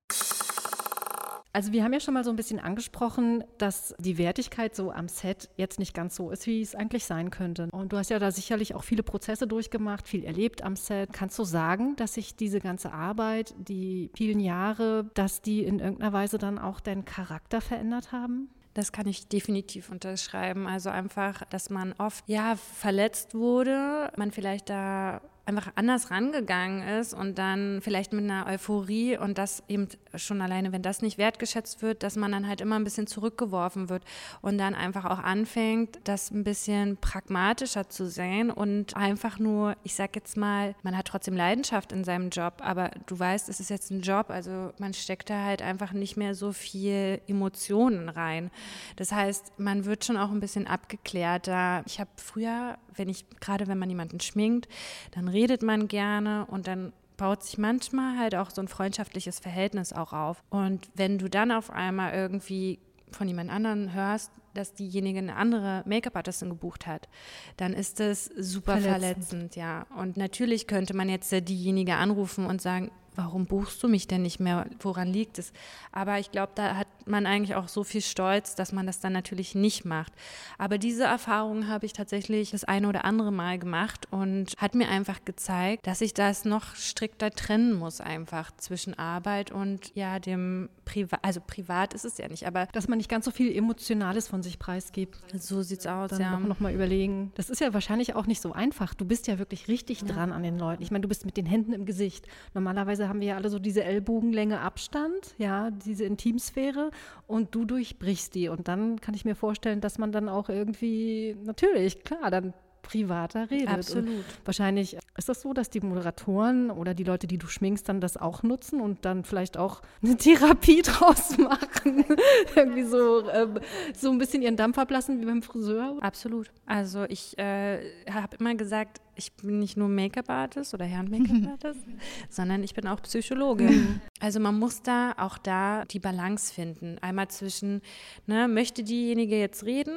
Also 1.52 1.72
wir 1.72 1.82
haben 1.82 1.92
ja 1.92 2.00
schon 2.00 2.14
mal 2.14 2.24
so 2.24 2.30
ein 2.30 2.36
bisschen 2.36 2.60
angesprochen, 2.60 3.42
dass 3.56 3.94
die 3.98 4.18
Wertigkeit 4.18 4.76
so 4.76 4.90
am 4.90 5.08
Set 5.08 5.48
jetzt 5.56 5.78
nicht 5.78 5.94
ganz 5.94 6.14
so 6.14 6.30
ist, 6.30 6.46
wie 6.46 6.60
es 6.60 6.74
eigentlich 6.74 7.04
sein 7.04 7.30
könnte. 7.30 7.68
Und 7.72 7.92
du 7.92 7.96
hast 7.96 8.10
ja 8.10 8.18
da 8.18 8.30
sicherlich 8.30 8.74
auch 8.74 8.84
viele 8.84 9.02
Prozesse 9.02 9.46
durchgemacht, 9.46 10.06
viel 10.06 10.24
erlebt 10.24 10.62
am 10.62 10.76
Set. 10.76 11.12
Kannst 11.12 11.38
du 11.38 11.44
sagen, 11.44 11.96
dass 11.96 12.14
sich 12.14 12.36
diese 12.36 12.60
ganze 12.60 12.92
Arbeit, 12.92 13.54
die 13.58 14.10
vielen 14.14 14.40
Jahre, 14.40 15.10
dass 15.14 15.40
die 15.40 15.64
in 15.64 15.78
irgendeiner 15.78 16.12
Weise 16.12 16.38
dann 16.38 16.58
auch 16.58 16.80
deinen 16.80 17.04
Charakter 17.04 17.60
verändert 17.60 18.12
haben? 18.12 18.50
Das 18.74 18.92
kann 18.92 19.08
ich 19.08 19.26
definitiv 19.26 19.90
unterschreiben. 19.90 20.68
Also 20.68 20.90
einfach, 20.90 21.42
dass 21.50 21.70
man 21.70 21.94
oft 21.98 22.22
ja 22.28 22.54
verletzt 22.54 23.34
wurde, 23.34 24.12
man 24.16 24.30
vielleicht 24.30 24.70
da 24.70 25.20
einfach 25.48 25.72
anders 25.76 26.10
rangegangen 26.10 26.86
ist 26.86 27.14
und 27.14 27.38
dann 27.38 27.80
vielleicht 27.80 28.12
mit 28.12 28.24
einer 28.24 28.46
Euphorie 28.46 29.16
und 29.16 29.38
das 29.38 29.62
eben 29.66 29.88
schon 30.14 30.42
alleine, 30.42 30.72
wenn 30.72 30.82
das 30.82 31.00
nicht 31.00 31.16
wertgeschätzt 31.16 31.80
wird, 31.80 32.02
dass 32.02 32.16
man 32.16 32.30
dann 32.30 32.46
halt 32.46 32.60
immer 32.60 32.76
ein 32.76 32.84
bisschen 32.84 33.06
zurückgeworfen 33.06 33.88
wird 33.88 34.04
und 34.42 34.58
dann 34.58 34.74
einfach 34.74 35.06
auch 35.06 35.18
anfängt, 35.18 35.98
das 36.04 36.30
ein 36.30 36.44
bisschen 36.44 36.98
pragmatischer 36.98 37.88
zu 37.88 38.06
sehen 38.06 38.50
und 38.50 38.94
einfach 38.94 39.38
nur, 39.38 39.74
ich 39.84 39.94
sag 39.94 40.14
jetzt 40.16 40.36
mal, 40.36 40.74
man 40.82 40.96
hat 40.96 41.06
trotzdem 41.06 41.34
Leidenschaft 41.34 41.92
in 41.92 42.04
seinem 42.04 42.28
Job, 42.28 42.54
aber 42.60 42.90
du 43.06 43.18
weißt, 43.18 43.48
es 43.48 43.58
ist 43.58 43.70
jetzt 43.70 43.90
ein 43.90 44.02
Job, 44.02 44.28
also 44.28 44.72
man 44.78 44.92
steckt 44.92 45.30
da 45.30 45.44
halt 45.44 45.62
einfach 45.62 45.92
nicht 45.92 46.18
mehr 46.18 46.34
so 46.34 46.52
viel 46.52 47.22
Emotionen 47.26 48.10
rein. 48.10 48.50
Das 48.96 49.12
heißt, 49.12 49.58
man 49.58 49.86
wird 49.86 50.04
schon 50.04 50.18
auch 50.18 50.30
ein 50.30 50.40
bisschen 50.40 50.66
abgeklärter. 50.66 51.82
Ich 51.86 52.00
habe 52.00 52.10
früher, 52.16 52.76
wenn 52.98 53.08
ich, 53.08 53.24
gerade 53.40 53.66
wenn 53.66 53.78
man 53.78 53.88
jemanden 53.88 54.20
schminkt, 54.20 54.68
dann 55.12 55.28
redet 55.28 55.62
man 55.62 55.88
gerne 55.88 56.46
und 56.46 56.66
dann 56.66 56.92
baut 57.16 57.42
sich 57.42 57.58
manchmal 57.58 58.18
halt 58.18 58.34
auch 58.34 58.50
so 58.50 58.62
ein 58.62 58.68
freundschaftliches 58.68 59.40
Verhältnis 59.40 59.92
auch 59.92 60.12
auf. 60.12 60.42
Und 60.50 60.88
wenn 60.94 61.18
du 61.18 61.28
dann 61.28 61.50
auf 61.50 61.70
einmal 61.70 62.14
irgendwie 62.14 62.78
von 63.10 63.28
jemand 63.28 63.50
anderen 63.50 63.92
hörst, 63.92 64.30
dass 64.54 64.74
diejenige 64.74 65.18
eine 65.18 65.36
andere 65.36 65.82
Make-up-Artistin 65.86 66.48
gebucht 66.48 66.86
hat, 66.86 67.08
dann 67.56 67.72
ist 67.72 68.00
das 68.00 68.26
super 68.26 68.78
verletzend. 68.78 69.26
verletzend, 69.26 69.56
ja. 69.56 69.86
Und 69.96 70.16
natürlich 70.16 70.66
könnte 70.66 70.94
man 70.94 71.08
jetzt 71.08 71.30
diejenige 71.32 71.94
anrufen 71.94 72.46
und 72.46 72.60
sagen, 72.60 72.90
warum 73.18 73.46
buchst 73.46 73.82
du 73.82 73.88
mich 73.88 74.06
denn 74.06 74.22
nicht 74.22 74.38
mehr? 74.38 74.66
Woran 74.78 75.08
liegt 75.08 75.38
es? 75.38 75.52
Aber 75.90 76.20
ich 76.20 76.30
glaube, 76.30 76.52
da 76.54 76.76
hat 76.76 76.86
man 77.04 77.26
eigentlich 77.26 77.56
auch 77.56 77.66
so 77.66 77.82
viel 77.82 78.00
Stolz, 78.00 78.54
dass 78.54 78.72
man 78.72 78.86
das 78.86 79.00
dann 79.00 79.12
natürlich 79.12 79.56
nicht 79.56 79.84
macht. 79.84 80.12
Aber 80.56 80.78
diese 80.78 81.04
Erfahrung 81.04 81.66
habe 81.66 81.84
ich 81.84 81.92
tatsächlich 81.92 82.52
das 82.52 82.62
eine 82.62 82.88
oder 82.88 83.04
andere 83.04 83.32
Mal 83.32 83.58
gemacht 83.58 84.06
und 84.12 84.54
hat 84.56 84.76
mir 84.76 84.88
einfach 84.88 85.24
gezeigt, 85.24 85.86
dass 85.88 86.00
ich 86.00 86.14
das 86.14 86.44
noch 86.44 86.76
strikter 86.76 87.32
trennen 87.32 87.74
muss, 87.74 88.00
einfach 88.00 88.52
zwischen 88.56 88.96
Arbeit 88.96 89.50
und 89.50 89.92
ja, 89.96 90.20
dem 90.20 90.68
Privat. 90.88 91.20
Also 91.22 91.40
privat 91.46 91.92
ist 91.92 92.04
es 92.04 92.16
ja 92.18 92.28
nicht, 92.28 92.46
aber. 92.46 92.66
Dass 92.72 92.88
man 92.88 92.96
nicht 92.96 93.10
ganz 93.10 93.26
so 93.26 93.30
viel 93.30 93.54
Emotionales 93.54 94.26
von 94.26 94.42
sich 94.42 94.58
preisgibt. 94.58 95.18
So 95.38 95.62
sieht's 95.62 95.86
aus, 95.86 96.10
dann 96.10 96.20
ja. 96.20 96.38
Noch 96.38 96.60
mal 96.60 96.72
überlegen. 96.72 97.30
Das 97.34 97.50
ist 97.50 97.60
ja 97.60 97.74
wahrscheinlich 97.74 98.14
auch 98.14 98.26
nicht 98.26 98.40
so 98.40 98.52
einfach. 98.52 98.94
Du 98.94 99.04
bist 99.04 99.26
ja 99.26 99.38
wirklich 99.38 99.68
richtig 99.68 100.02
ja. 100.02 100.08
dran 100.08 100.32
an 100.32 100.42
den 100.42 100.58
Leuten. 100.58 100.82
Ich 100.82 100.90
meine, 100.90 101.02
du 101.02 101.08
bist 101.08 101.26
mit 101.26 101.36
den 101.36 101.46
Händen 101.46 101.72
im 101.72 101.84
Gesicht. 101.84 102.26
Normalerweise 102.54 103.08
haben 103.08 103.20
wir 103.20 103.28
ja 103.28 103.36
alle 103.36 103.50
so 103.50 103.58
diese 103.58 103.84
Ellbogenlänge 103.84 104.60
Abstand, 104.60 105.34
ja, 105.36 105.70
diese 105.70 106.04
Intimsphäre 106.04 106.90
und 107.26 107.54
du 107.54 107.64
durchbrichst 107.64 108.34
die. 108.34 108.48
Und 108.48 108.68
dann 108.68 109.00
kann 109.00 109.14
ich 109.14 109.24
mir 109.24 109.34
vorstellen, 109.34 109.80
dass 109.80 109.98
man 109.98 110.12
dann 110.12 110.28
auch 110.28 110.48
irgendwie, 110.48 111.36
natürlich, 111.44 112.02
klar, 112.04 112.30
dann 112.30 112.54
privater 112.82 113.50
redet. 113.50 113.68
Absolut. 113.68 114.08
Und 114.08 114.24
wahrscheinlich 114.44 114.96
ist 115.16 115.28
das 115.28 115.42
so, 115.42 115.52
dass 115.52 115.70
die 115.70 115.80
Moderatoren 115.80 116.70
oder 116.70 116.94
die 116.94 117.04
Leute, 117.04 117.26
die 117.26 117.38
du 117.38 117.46
schminkst, 117.46 117.88
dann 117.88 118.00
das 118.00 118.16
auch 118.16 118.42
nutzen 118.42 118.80
und 118.80 119.04
dann 119.04 119.24
vielleicht 119.24 119.56
auch 119.56 119.82
eine 120.02 120.16
Therapie 120.16 120.82
draus 120.82 121.36
machen. 121.38 122.04
Irgendwie 122.56 122.84
so, 122.84 123.28
ähm, 123.30 123.58
so 123.94 124.10
ein 124.10 124.18
bisschen 124.18 124.42
ihren 124.42 124.56
Dampf 124.56 124.78
ablassen 124.78 125.20
wie 125.20 125.26
beim 125.26 125.42
Friseur. 125.42 125.96
Absolut. 126.00 126.50
Also 126.66 127.04
ich 127.08 127.36
äh, 127.38 127.80
habe 128.10 128.36
immer 128.38 128.54
gesagt, 128.54 129.00
ich 129.14 129.32
bin 129.32 129.58
nicht 129.58 129.76
nur 129.76 129.88
Make-up-Artist 129.88 130.74
oder 130.74 130.84
Herren-Make-up-Artist, 130.84 131.80
sondern 132.30 132.62
ich 132.62 132.74
bin 132.74 132.86
auch 132.86 133.02
Psychologin. 133.02 133.66
Mhm. 133.66 134.00
Also 134.20 134.38
man 134.38 134.58
muss 134.58 134.82
da 134.82 135.12
auch 135.18 135.38
da 135.38 135.84
die 135.86 135.98
Balance 135.98 136.54
finden. 136.54 136.98
Einmal 137.00 137.28
zwischen, 137.28 137.82
ne, 138.26 138.46
möchte 138.48 138.84
diejenige 138.84 139.38
jetzt 139.38 139.64
reden 139.64 139.94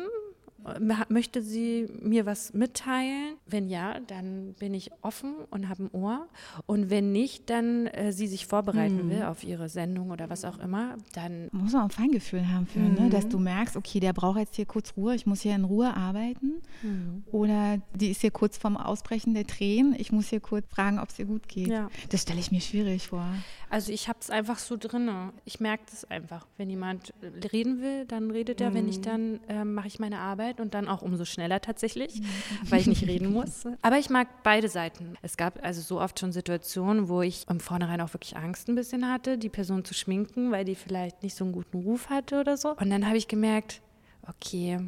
Möchte 1.10 1.42
sie 1.42 1.88
mir 2.02 2.26
was 2.26 2.54
mitteilen? 2.54 3.36
Wenn 3.46 3.70
ja, 3.70 4.00
dann 4.00 4.54
bin 4.60 4.74
ich 4.74 4.92
offen 5.02 5.34
und 5.50 5.70
habe 5.70 5.84
ein 5.84 5.90
Ohr. 5.92 6.28
Und 6.66 6.90
wenn 6.90 7.12
nicht, 7.12 7.50
dann 7.50 7.88
äh, 7.88 8.12
sie 8.12 8.28
sich 8.28 8.46
vorbereiten 8.46 9.06
mhm. 9.06 9.10
will 9.10 9.24
auf 9.24 9.44
ihre 9.44 9.70
Sendung 9.70 10.12
oder 10.12 10.30
was 10.30 10.46
auch 10.46 10.60
immer, 10.60 10.98
dann. 11.14 11.50
Muss 11.52 11.74
man 11.74 11.84
ein 11.84 11.90
Feingefühl 11.90 12.48
haben 12.48 12.68
für, 12.68 12.80
mhm. 12.80 12.94
ne? 12.96 13.10
dass 13.10 13.28
du 13.28 13.40
merkst, 13.40 13.76
okay, 13.76 14.00
der 14.00 14.14
braucht 14.14 14.40
jetzt 14.40 14.56
hier 14.56 14.66
kurz 14.66 14.96
Ruhe, 14.96 15.16
ich 15.16 15.26
muss 15.26 15.42
hier 15.42 15.56
in 15.56 15.64
Ruhe 15.64 15.96
arbeiten. 15.96 16.62
Mhm. 16.84 17.24
Oder 17.32 17.80
die 17.96 18.12
ist 18.12 18.22
hier 18.22 18.32
kurz 18.32 18.58
vorm 18.58 18.78
Ausbrechen 18.78 19.34
der 19.34 19.48
Tränen, 19.48 19.96
ich 19.98 20.12
muss 20.12 20.30
hier 20.30 20.40
kurz 20.40 20.68
fragen, 20.70 21.00
ob 21.00 21.10
es 21.10 21.20
ihr 21.20 21.26
gut 21.26 21.48
geht. 21.48 21.68
Ja. 21.68 21.90
Das 22.10 22.22
stelle 22.22 22.40
ich 22.40 22.52
mir 22.52 22.62
schwierig 22.62 23.08
vor. 23.08 23.26
Also 23.70 23.92
ich 23.92 24.10
habe 24.10 24.20
es 24.22 24.30
einfach 24.30 24.60
so 24.60 24.76
drin. 24.78 25.10
Ich 25.46 25.60
merke 25.60 25.84
das 25.90 26.04
einfach. 26.06 26.46
Wenn 26.58 26.70
jemand 26.70 27.14
reden 27.54 27.82
will, 27.82 28.06
dann 28.06 28.30
redet 28.30 28.60
er. 28.60 28.74
Wenn 28.74 28.86
nicht, 28.86 29.00
mhm. 29.00 29.06
dann 29.06 29.40
äh, 29.48 29.66
mache 29.66 29.88
ich 29.88 29.98
meine 30.00 30.20
Arbeit 30.20 30.51
und 30.60 30.74
dann 30.74 30.88
auch 30.88 31.02
umso 31.02 31.26
schneller 31.26 31.62
tatsächlich, 31.62 32.20
mhm. 32.20 32.26
weil 32.70 32.82
ich 32.82 32.88
nicht 32.88 33.08
reden 33.08 33.32
muss. 33.34 33.64
Aber 33.82 33.98
ich 33.98 34.10
mag 34.10 34.28
beide 34.44 34.70
Seiten. 34.70 35.16
Es 35.22 35.38
gab 35.38 35.64
also 35.64 35.82
so 35.82 36.02
oft 36.02 36.20
schon 36.20 36.32
Situationen, 36.32 37.10
wo 37.10 37.22
ich 37.22 37.48
im 37.50 37.60
Vornherein 37.60 38.02
auch 38.02 38.14
wirklich 38.14 38.36
Angst 38.38 38.68
ein 38.68 38.76
bisschen 38.76 39.10
hatte, 39.10 39.38
die 39.38 39.50
Person 39.50 39.86
zu 39.86 39.94
schminken, 39.94 40.52
weil 40.52 40.66
die 40.66 40.76
vielleicht 40.76 41.24
nicht 41.24 41.36
so 41.36 41.44
einen 41.44 41.54
guten 41.54 41.80
Ruf 41.80 42.10
hatte 42.10 42.40
oder 42.40 42.58
so. 42.58 42.72
Und 42.76 42.90
dann 42.90 43.08
habe 43.08 43.18
ich 43.18 43.28
gemerkt, 43.28 43.82
okay, 44.28 44.80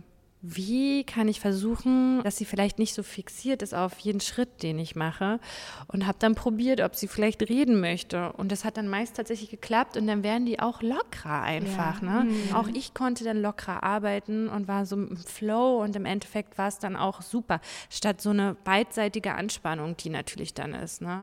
wie 0.46 1.06
kann 1.06 1.30
ich 1.30 1.40
versuchen, 1.40 2.22
dass 2.24 2.36
sie 2.36 2.44
vielleicht 2.44 2.78
nicht 2.78 2.94
so 2.94 3.02
fixiert 3.02 3.62
ist 3.62 3.74
auf 3.74 3.98
jeden 4.00 4.20
Schritt, 4.20 4.62
den 4.62 4.78
ich 4.78 4.94
mache. 4.94 5.40
Und 5.88 6.06
habe 6.06 6.18
dann 6.20 6.36
probiert, 6.36 6.82
ob 6.82 6.96
sie 6.96 7.08
vielleicht 7.08 7.42
reden 7.50 7.80
möchte. 7.80 8.34
Und 8.34 8.52
das 8.52 8.66
hat 8.66 8.76
dann 8.76 8.90
meist 8.90 9.16
tatsächlich 9.16 9.50
geklappt. 9.50 9.96
Und 9.96 10.06
dann 10.06 10.22
werden 10.22 10.46
die 10.46 10.60
auch 10.60 10.82
lockerer 10.82 11.42
einfach. 11.44 12.02
Ja. 12.02 12.24
Ne? 12.24 12.32
Mhm. 12.32 12.56
Auch 12.56 12.68
ich 12.68 12.94
konnte 12.94 13.24
dann 13.24 13.42
lockerer 13.42 13.84
arbeiten 13.84 14.50
und 14.50 14.68
war 14.68 14.86
so 14.86 14.98
im 14.98 15.16
Flow. 15.16 15.82
Und 15.82 15.96
im 15.96 16.06
Endeffekt 16.06 16.58
war 16.58 16.68
es 16.68 16.78
dann 16.78 16.98
auch 16.98 17.22
super. 17.22 17.62
Statt 17.90 18.20
so 18.20 18.32
eine 18.32 18.58
beidseitige 18.66 19.36
Anspannung, 19.36 19.96
die 19.96 20.10
natürlich 20.10 20.54
dann 20.54 20.74
ist. 20.74 21.02
Ne? 21.02 21.22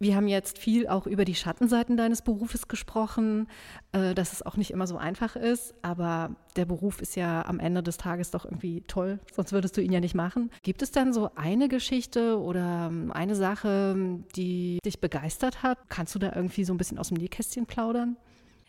Wir 0.00 0.14
haben 0.14 0.28
jetzt 0.28 0.58
viel 0.58 0.86
auch 0.86 1.08
über 1.08 1.24
die 1.24 1.34
Schattenseiten 1.34 1.96
deines 1.96 2.22
Berufes 2.22 2.68
gesprochen, 2.68 3.48
äh, 3.90 4.14
dass 4.14 4.32
es 4.32 4.46
auch 4.46 4.56
nicht 4.56 4.70
immer 4.70 4.86
so 4.86 4.96
einfach 4.96 5.34
ist, 5.34 5.74
aber 5.82 6.36
der 6.54 6.66
Beruf 6.66 7.02
ist 7.02 7.16
ja 7.16 7.44
am 7.44 7.58
Ende 7.58 7.82
des 7.82 7.96
Tages 7.96 8.30
doch 8.30 8.44
irgendwie 8.44 8.82
toll, 8.82 9.18
sonst 9.32 9.50
würdest 9.50 9.76
du 9.76 9.80
ihn 9.80 9.90
ja 9.90 9.98
nicht 9.98 10.14
machen. 10.14 10.50
Gibt 10.62 10.82
es 10.82 10.92
dann 10.92 11.12
so 11.12 11.30
eine 11.34 11.68
Geschichte 11.68 12.38
oder 12.38 12.88
ähm, 12.92 13.10
eine 13.10 13.34
Sache, 13.34 13.96
die 14.36 14.78
dich 14.84 15.00
begeistert 15.00 15.64
hat? 15.64 15.78
Kannst 15.88 16.14
du 16.14 16.20
da 16.20 16.32
irgendwie 16.32 16.62
so 16.62 16.72
ein 16.72 16.78
bisschen 16.78 16.98
aus 16.98 17.08
dem 17.08 17.16
Nähkästchen 17.16 17.66
plaudern? 17.66 18.16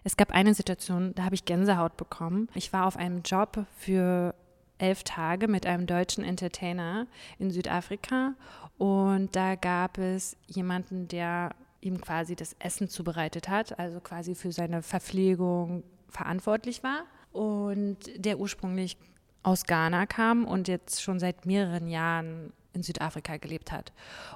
Es 0.04 0.18
gab 0.18 0.32
eine 0.32 0.56
Situation, 0.56 1.13
da 1.13 1.26
habe 1.26 1.36
ich 1.36 1.46
Gänsehaut 1.46 1.96
bekommen. 1.96 2.50
Ich 2.56 2.74
war 2.74 2.88
auf 2.88 2.98
einem 2.98 3.22
Job 3.22 3.65
für 3.78 4.34
elf 4.80 5.04
Tage 5.04 5.48
mit 5.48 5.65
einem 5.65 5.86
deutschen 5.86 6.24
Entertainer 6.24 7.06
in 7.38 7.52
Südafrika 7.52 8.34
und 8.80 9.36
da 9.36 9.56
gab 9.56 9.98
es 9.98 10.38
jemanden, 10.48 11.10
der 11.10 11.52
ihm 11.82 12.00
quasi 12.00 12.38
das 12.38 12.56
Essen 12.60 12.88
zubereitet 12.88 13.50
hat, 13.50 13.78
also 13.78 14.00
quasi 14.00 14.36
für 14.36 14.54
seine 14.54 14.82
Verpflegung 14.82 15.84
verantwortlich 16.08 16.82
war 16.82 17.04
und 17.34 17.98
der 18.15 18.39
ursprünglich 18.39 18.98
aus 19.44 19.65
Ghana 19.65 20.06
kam 20.06 20.46
und 20.46 20.70
jetzt 20.70 21.02
schon 21.04 21.20
seit 21.20 21.46
mehreren 21.46 21.89
Jahren 21.89 22.54
in 22.72 22.82
Südafrika 22.82 23.36
gelebt 23.36 23.74
hat, 23.74 23.92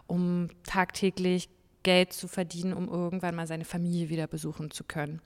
um 0.08 0.50
tagtäglich 0.64 1.48
Geld 1.84 2.12
zu 2.12 2.28
verdienen, 2.28 2.74
um 2.74 2.90
irgendwann 2.90 3.36
mal 3.36 3.48
seine 3.48 3.66
Familie 3.66 4.10
wieder 4.10 4.28
besuchen 4.28 4.72
zu 4.72 4.84
können. 4.84 5.22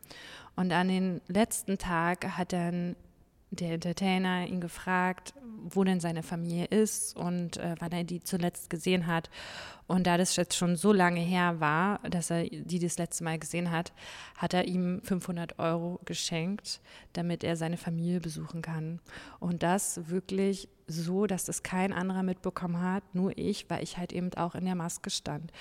Und 0.56 0.72
an 0.72 0.90
den 0.90 1.22
letzten 1.28 1.80
Tag 1.80 2.38
hat 2.38 2.54
dann 2.54 2.96
der 3.52 3.74
Entertainer 3.74 4.46
ihn 4.46 4.60
gefragt, 4.60 5.34
wo 5.70 5.84
denn 5.84 6.00
seine 6.00 6.24
Familie 6.24 6.66
ist 6.66 7.16
und 7.16 7.58
äh, 7.58 7.76
wann 7.80 7.92
er 7.92 8.04
die 8.04 8.22
zuletzt 8.22 8.70
gesehen 8.70 9.08
hat. 9.08 9.30
Und 9.88 10.06
da 10.06 10.18
das 10.18 10.36
jetzt 10.36 10.56
schon 10.56 10.76
so 10.76 10.92
lange 10.92 11.22
her 11.22 11.60
war, 11.60 12.00
dass 12.00 12.30
er 12.30 12.44
die 12.44 12.80
das 12.80 12.98
letzte 12.98 13.24
Mal 13.24 13.40
gesehen 13.40 13.72
hat, 13.72 13.94
hat 14.36 14.54
er 14.54 14.66
ihm 14.66 15.02
500 15.02 15.60
Euro 15.60 16.00
geschenkt, 16.04 16.82
damit 17.14 17.44
er 17.44 17.56
seine 17.56 17.78
Familie 17.78 18.20
besuchen 18.20 18.62
kann. 18.62 19.00
Und 19.40 19.64
das 19.64 20.10
wirklich 20.10 20.68
so, 20.88 21.26
dass 21.26 21.46
das 21.46 21.64
kein 21.64 21.94
anderer 21.94 22.24
mitbekommen 22.24 22.82
hat, 22.82 23.04
nur 23.14 23.38
ich, 23.38 23.70
weil 23.70 23.84
ich 23.84 23.98
halt 23.98 24.12
eben 24.12 24.34
auch 24.34 24.56
in 24.56 24.66
der 24.66 24.76
Maske 24.76 25.10
stand. 25.10 25.52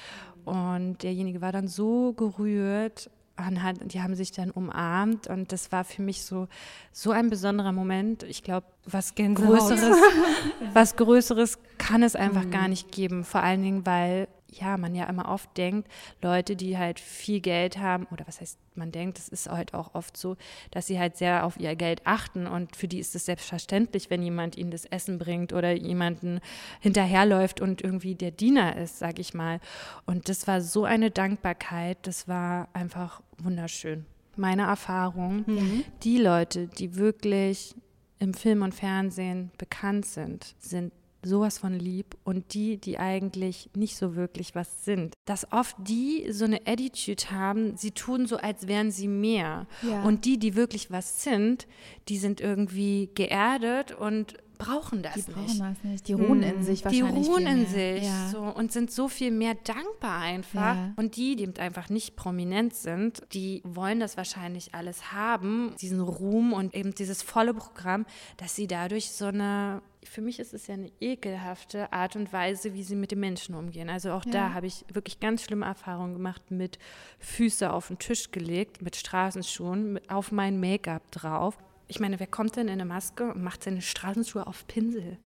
Und 0.44 1.02
derjenige 1.02 1.40
war 1.40 1.52
dann 1.52 1.68
so 1.68 2.12
gerührt 2.12 3.10
hat, 3.36 3.76
die 3.92 4.02
haben 4.02 4.14
sich 4.14 4.32
dann 4.32 4.50
umarmt 4.50 5.26
und 5.26 5.52
das 5.52 5.72
war 5.72 5.84
für 5.84 6.02
mich 6.02 6.22
so, 6.22 6.48
so 6.92 7.10
ein 7.10 7.30
besonderer 7.30 7.72
Moment. 7.72 8.22
Ich 8.22 8.42
glaube, 8.42 8.66
was 8.84 9.14
Größeres, 9.14 9.96
was 10.72 10.96
Größeres 10.96 11.58
kann 11.78 12.02
es 12.02 12.16
einfach 12.16 12.44
mhm. 12.44 12.50
gar 12.50 12.68
nicht 12.68 12.90
geben. 12.92 13.24
Vor 13.24 13.42
allen 13.42 13.62
Dingen, 13.62 13.86
weil 13.86 14.28
ja, 14.58 14.76
man 14.76 14.94
ja 14.94 15.04
immer 15.04 15.28
oft 15.28 15.56
denkt, 15.56 15.88
Leute, 16.22 16.56
die 16.56 16.78
halt 16.78 17.00
viel 17.00 17.40
Geld 17.40 17.78
haben, 17.78 18.06
oder 18.10 18.26
was 18.26 18.40
heißt, 18.40 18.58
man 18.74 18.92
denkt, 18.92 19.18
es 19.18 19.28
ist 19.28 19.48
halt 19.50 19.74
auch 19.74 19.94
oft 19.94 20.16
so, 20.16 20.36
dass 20.70 20.86
sie 20.86 20.98
halt 20.98 21.16
sehr 21.16 21.44
auf 21.44 21.58
ihr 21.58 21.74
Geld 21.76 22.02
achten 22.04 22.46
und 22.46 22.76
für 22.76 22.88
die 22.88 22.98
ist 22.98 23.14
es 23.14 23.26
selbstverständlich, 23.26 24.10
wenn 24.10 24.22
jemand 24.22 24.56
ihnen 24.56 24.70
das 24.70 24.84
Essen 24.84 25.18
bringt 25.18 25.52
oder 25.52 25.72
jemanden 25.72 26.40
hinterherläuft 26.80 27.60
und 27.60 27.82
irgendwie 27.82 28.14
der 28.14 28.30
Diener 28.30 28.76
ist, 28.76 28.98
sag 28.98 29.18
ich 29.18 29.34
mal. 29.34 29.60
Und 30.04 30.28
das 30.28 30.46
war 30.46 30.60
so 30.60 30.84
eine 30.84 31.10
Dankbarkeit, 31.10 31.98
das 32.02 32.28
war 32.28 32.68
einfach 32.72 33.22
wunderschön. 33.38 34.06
Meine 34.36 34.62
Erfahrung, 34.62 35.44
mhm. 35.46 35.84
die 36.02 36.18
Leute, 36.18 36.66
die 36.66 36.96
wirklich 36.96 37.74
im 38.18 38.34
Film 38.34 38.62
und 38.62 38.74
Fernsehen 38.74 39.50
bekannt 39.58 40.06
sind, 40.06 40.54
sind 40.58 40.92
sowas 41.26 41.58
von 41.58 41.74
lieb 41.74 42.16
und 42.24 42.54
die, 42.54 42.78
die 42.78 42.98
eigentlich 42.98 43.70
nicht 43.74 43.96
so 43.96 44.14
wirklich 44.16 44.54
was 44.54 44.84
sind. 44.84 45.14
Dass 45.26 45.50
oft 45.52 45.76
die 45.78 46.32
so 46.32 46.44
eine 46.44 46.60
Attitude 46.66 47.30
haben, 47.30 47.76
sie 47.76 47.90
tun 47.90 48.26
so, 48.26 48.36
als 48.36 48.68
wären 48.68 48.90
sie 48.90 49.08
mehr. 49.08 49.66
Ja. 49.82 50.02
Und 50.02 50.24
die, 50.24 50.38
die 50.38 50.54
wirklich 50.54 50.90
was 50.90 51.22
sind, 51.22 51.66
die 52.08 52.18
sind 52.18 52.40
irgendwie 52.40 53.10
geerdet 53.14 53.92
und 53.92 54.36
brauchen 54.58 55.02
das 55.02 55.14
die 55.14 55.20
nicht. 55.20 55.34
brauchen 55.34 55.58
das 55.58 55.84
nicht. 55.84 56.08
Die 56.08 56.12
ruhen 56.12 56.42
in 56.42 56.62
sich 56.62 56.84
wahrscheinlich. 56.84 57.24
Die 57.24 57.30
ruhen 57.30 57.46
in 57.46 57.66
sich 57.66 58.04
ja. 58.04 58.28
so, 58.28 58.40
und 58.40 58.72
sind 58.72 58.90
so 58.90 59.08
viel 59.08 59.30
mehr 59.30 59.54
dankbar 59.54 60.20
einfach. 60.20 60.74
Ja. 60.74 60.92
Und 60.96 61.16
die, 61.16 61.36
die 61.36 61.58
einfach 61.60 61.88
nicht 61.88 62.16
prominent 62.16 62.74
sind, 62.74 63.22
die 63.32 63.62
wollen 63.64 64.00
das 64.00 64.16
wahrscheinlich 64.16 64.74
alles 64.74 65.12
haben, 65.12 65.74
diesen 65.80 66.00
Ruhm 66.00 66.52
und 66.52 66.74
eben 66.74 66.94
dieses 66.94 67.22
volle 67.22 67.54
Programm, 67.54 68.06
dass 68.36 68.56
sie 68.56 68.66
dadurch 68.66 69.10
so 69.10 69.26
eine 69.26 69.82
für 70.08 70.20
mich 70.20 70.38
ist 70.38 70.54
es 70.54 70.66
ja 70.66 70.74
eine 70.74 70.90
ekelhafte 71.00 71.92
Art 71.92 72.16
und 72.16 72.32
Weise, 72.32 72.74
wie 72.74 72.82
sie 72.82 72.96
mit 72.96 73.10
den 73.10 73.20
Menschen 73.20 73.54
umgehen. 73.54 73.88
Also 73.88 74.12
auch 74.12 74.24
ja. 74.24 74.32
da 74.32 74.54
habe 74.54 74.66
ich 74.66 74.84
wirklich 74.92 75.20
ganz 75.20 75.42
schlimme 75.42 75.66
Erfahrungen 75.66 76.14
gemacht 76.14 76.50
mit 76.50 76.78
Füße 77.18 77.72
auf 77.72 77.88
den 77.88 77.98
Tisch 77.98 78.30
gelegt, 78.30 78.82
mit 78.82 78.96
Straßenschuhen, 78.96 79.94
mit, 79.94 80.10
auf 80.10 80.32
mein 80.32 80.60
Make-up 80.60 81.10
drauf 81.10 81.58
ich 81.88 82.00
meine, 82.00 82.18
wer 82.18 82.26
kommt 82.26 82.56
denn 82.56 82.66
in 82.66 82.74
eine 82.74 82.84
Maske 82.84 83.32
und 83.32 83.42
macht 83.42 83.62
seine 83.62 83.82
Straßenschuhe 83.82 84.46
auf 84.46 84.66
Pinsel? 84.66 85.18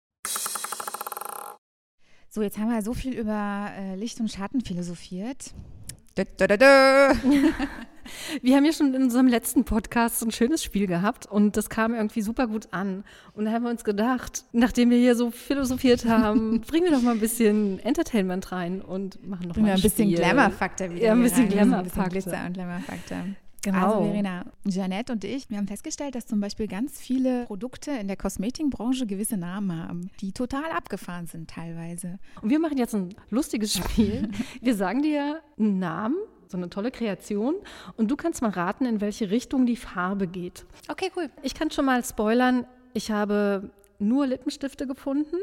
So, 2.29 2.43
jetzt 2.43 2.59
haben 2.59 2.71
wir 2.71 2.83
so 2.83 2.95
viel 2.95 3.14
über 3.14 3.71
äh, 3.77 3.97
Licht 3.97 4.21
und 4.21 4.31
Schatten 4.31 4.61
philosophiert. 4.61 5.53
Da, 6.14 6.25
da, 6.25 6.57
da, 6.57 7.12
wir 8.42 8.57
haben 8.57 8.64
ja 8.64 8.73
schon 8.73 8.94
in 8.94 9.03
unserem 9.05 9.29
letzten 9.29 9.64
Podcast 9.64 10.18
so 10.18 10.27
ein 10.27 10.33
schönes 10.33 10.62
Spiel 10.62 10.87
gehabt 10.87 11.27
und 11.27 11.57
das 11.57 11.70
kam 11.70 11.94
irgendwie 11.94 12.23
super 12.23 12.46
gut 12.46 12.68
an. 12.73 13.05
Und 13.35 13.44
da 13.44 13.53
haben 13.53 13.62
wir 13.62 13.70
uns 13.70 13.85
gedacht, 13.85 14.44
nachdem 14.53 14.90
wir 14.90 14.99
hier 14.99 15.14
so 15.14 15.31
philosophiert 15.31 16.05
haben, 16.07 16.61
bringen 16.66 16.85
wir 16.85 16.92
doch 16.92 17.03
mal 17.03 17.12
ein 17.12 17.20
bisschen 17.20 17.79
Entertainment 17.81 18.51
rein 18.51 18.83
und 18.83 19.27
machen 19.29 19.49
noch 19.49 19.57
mal 19.57 19.70
ein, 19.70 19.77
ein 19.77 19.83
bisschen 19.83 20.11
Glamour-Faktor 20.11 20.90
wieder. 20.90 21.03
Ja, 21.07 21.12
ein 21.12 21.23
bisschen 21.23 21.49
Glamour-Faktor. 21.49 22.09
Glitzer 22.09 22.46
und 22.46 22.55
Glamour-Faktor. 22.55 23.18
Genau. 23.62 23.87
Also 23.87 24.05
Verena, 24.05 24.44
Jeanette 24.66 25.12
und 25.12 25.25
ich, 25.25 25.51
wir 25.51 25.59
haben 25.59 25.66
festgestellt, 25.66 26.14
dass 26.14 26.27
zum 26.27 26.40
Beispiel 26.40 26.66
ganz 26.66 26.99
viele 26.99 27.44
Produkte 27.44 27.90
in 27.90 28.07
der 28.07 28.16
Kosmetikbranche 28.16 29.07
gewisse 29.07 29.37
Namen 29.37 29.77
haben, 29.77 30.11
die 30.20 30.33
total 30.33 30.70
abgefahren 30.70 31.27
sind 31.27 31.51
teilweise. 31.51 32.18
Und 32.40 32.51
wir 32.51 32.59
machen 32.59 32.79
jetzt 32.79 32.94
ein 32.94 33.14
lustiges 33.29 33.75
Spiel. 33.75 34.31
wir 34.62 34.75
sagen 34.75 35.03
dir 35.03 35.40
einen 35.59 35.79
Namen, 35.79 36.16
so 36.49 36.57
eine 36.57 36.70
tolle 36.70 36.90
Kreation 36.90 37.55
und 37.96 38.11
du 38.11 38.16
kannst 38.16 38.40
mal 38.42 38.51
raten, 38.51 38.87
in 38.87 39.01
welche 39.01 39.31
Richtung 39.31 39.66
die 39.66 39.77
Farbe 39.77 40.27
geht. 40.27 40.64
Okay, 40.88 41.11
cool. 41.16 41.31
Ich 41.42 41.55
kann 41.55 41.70
schon 41.70 41.85
mal 41.85 42.03
spoilern, 42.05 42.66
ich 42.94 43.11
habe 43.11 43.70
nur 43.99 44.27
Lippenstifte 44.27 44.87
gefunden 44.87 45.37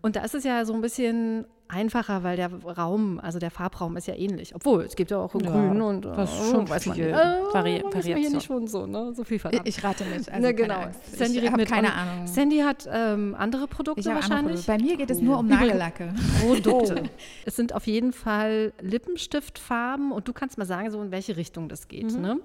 und 0.00 0.16
da 0.16 0.24
ist 0.24 0.34
es 0.34 0.44
ja 0.44 0.64
so 0.64 0.72
ein 0.72 0.80
bisschen 0.80 1.44
einfacher, 1.70 2.22
weil 2.22 2.36
der 2.36 2.52
Raum, 2.52 3.20
also 3.20 3.38
der 3.38 3.50
Farbraum 3.50 3.96
ist 3.96 4.06
ja 4.06 4.14
ähnlich. 4.14 4.54
Obwohl, 4.54 4.82
es 4.82 4.96
gibt 4.96 5.10
ja 5.10 5.18
auch 5.18 5.34
ja, 5.34 5.50
Grün 5.50 5.80
und 5.80 6.04
das 6.04 6.32
ist 6.32 6.50
schon 6.50 6.68
weiß 6.68 6.86
man 6.86 6.96
viel 6.96 7.06
äh, 7.06 7.14
Vari 7.52 7.82
Variation. 7.84 8.32
nicht 8.32 8.44
schon 8.44 8.66
so, 8.66 8.86
ne? 8.86 9.12
So 9.14 9.24
viel 9.24 9.38
verraten. 9.38 9.62
Ich, 9.66 9.78
ich 9.78 9.84
rate 9.84 10.04
mit. 10.04 10.28
Also 10.28 10.46
ne, 10.46 10.54
genau. 10.54 10.88
Sandy 11.12 11.38
ich 11.38 11.50
habe 11.50 11.64
keine 11.64 11.92
Ahnung. 11.94 12.26
Sandy 12.26 12.58
hat 12.58 12.88
ähm, 12.92 13.34
andere 13.38 13.66
Produkte 13.66 14.04
wahrscheinlich. 14.04 14.66
Bei 14.66 14.78
mir 14.78 14.96
geht 14.96 15.10
es 15.10 15.20
nur 15.20 15.38
um 15.38 15.46
Nagellacke. 15.46 16.12
Produkte. 16.40 17.02
Oh. 17.04 17.08
Es 17.44 17.56
sind 17.56 17.74
auf 17.74 17.86
jeden 17.86 18.12
Fall 18.12 18.72
Lippenstiftfarben 18.80 20.12
und 20.12 20.28
du 20.28 20.32
kannst 20.32 20.58
mal 20.58 20.64
sagen, 20.64 20.90
so 20.90 21.02
in 21.02 21.10
welche 21.10 21.36
Richtung 21.36 21.68
das 21.68 21.88
geht. 21.88 22.12
Mhm. 22.12 22.20
Ne? 22.20 22.40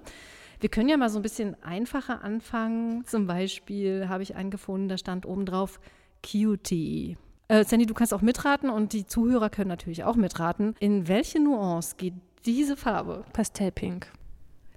Wir 0.60 0.68
können 0.68 0.88
ja 0.88 0.96
mal 0.96 1.10
so 1.10 1.18
ein 1.18 1.22
bisschen 1.22 1.56
einfacher 1.62 2.22
anfangen. 2.24 3.04
Zum 3.06 3.26
Beispiel 3.26 4.08
habe 4.08 4.22
ich 4.22 4.36
einen 4.36 4.50
gefunden, 4.50 4.88
da 4.88 4.96
stand 4.96 5.26
oben 5.26 5.44
drauf 5.44 5.80
Cutie. 6.22 7.16
Äh, 7.48 7.64
Sandy, 7.64 7.86
du 7.86 7.94
kannst 7.94 8.12
auch 8.12 8.22
mitraten 8.22 8.70
und 8.70 8.92
die 8.92 9.06
Zuhörer 9.06 9.50
können 9.50 9.68
natürlich 9.68 10.04
auch 10.04 10.16
mitraten. 10.16 10.74
In 10.80 11.06
welche 11.08 11.40
Nuance 11.40 11.94
geht 11.96 12.14
diese 12.44 12.76
Farbe? 12.76 13.24
Pastellpink. 13.32 14.10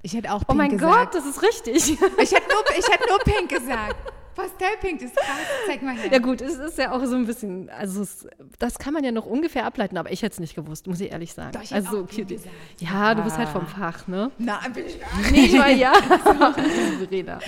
Ich 0.02 0.14
hätte 0.14 0.32
auch 0.32 0.40
Pink 0.40 0.50
Oh 0.50 0.54
mein 0.54 0.72
gesagt. 0.72 1.14
Gott, 1.14 1.16
das 1.16 1.26
ist 1.30 1.42
richtig. 1.42 1.76
Ich 1.76 2.32
hätte 2.32 2.48
nur, 2.48 2.64
ich 2.78 2.88
hätte 2.88 3.10
nur 3.10 3.20
Pink 3.20 3.50
gesagt. 3.50 3.96
Pastellpink 4.42 5.02
ist 5.02 5.16
krass. 5.16 5.38
Zeig 5.68 5.82
mal 5.82 5.96
her. 5.96 6.12
Ja 6.12 6.20
gut, 6.20 6.42
es 6.42 6.56
ist 6.56 6.78
ja 6.78 6.92
auch 6.92 7.04
so 7.06 7.16
ein 7.16 7.26
bisschen, 7.26 7.70
also 7.70 8.02
es, 8.02 8.28
das 8.58 8.80
kann 8.80 8.94
man 8.94 9.04
ja 9.04 9.12
noch 9.12 9.26
ungefähr 9.26 9.66
ableiten, 9.66 9.98
aber 9.98 10.12
ich 10.12 10.22
hätte 10.22 10.34
es 10.34 10.40
nicht 10.40 10.56
gewusst, 10.56 10.88
muss 10.88 11.00
ich 11.02 11.12
ehrlich 11.12 11.34
sagen. 11.34 11.52
Doch, 11.52 11.62
ich 11.62 11.74
also 11.74 12.04
auch 12.04 12.08
Pink 12.08 12.30
gesagt. 12.30 12.54
Ja, 12.80 13.14
du 13.16 13.24
bist 13.24 13.38
halt 13.38 13.50
vom 13.50 13.68
Fach, 13.68 14.08
ne? 14.08 14.32
Nein, 14.38 14.74
bin 14.74 14.86
ich 14.86 15.00
gar 15.00 15.16
nicht. 15.18 15.32
Nee, 15.32 15.46
ich 15.46 15.58
war 15.60 15.70
ja. 15.70 15.94
Verena. 15.94 17.40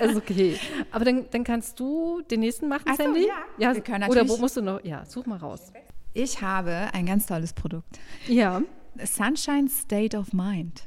Ist 0.00 0.16
okay. 0.16 0.58
Aber 0.92 1.04
dann, 1.04 1.26
dann 1.30 1.44
kannst 1.44 1.78
du 1.80 2.20
den 2.30 2.40
nächsten 2.40 2.68
machen, 2.68 2.84
Ach 2.86 2.96
so, 2.96 3.02
Sandy? 3.04 3.28
ja. 3.58 3.74
Wir 3.74 3.80
können 3.80 4.04
Oder 4.04 4.20
wo 4.20 4.24
natürlich- 4.24 4.40
musst 4.40 4.56
du 4.56 4.62
noch? 4.62 4.84
Ja, 4.84 5.04
such 5.06 5.26
mal 5.26 5.38
raus. 5.38 5.72
Ich 6.14 6.42
habe 6.42 6.88
ein 6.92 7.06
ganz 7.06 7.26
tolles 7.26 7.52
Produkt. 7.52 7.98
Ja. 8.26 8.60
Sunshine 9.04 9.68
State 9.68 10.16
of 10.16 10.32
Mind. 10.32 10.82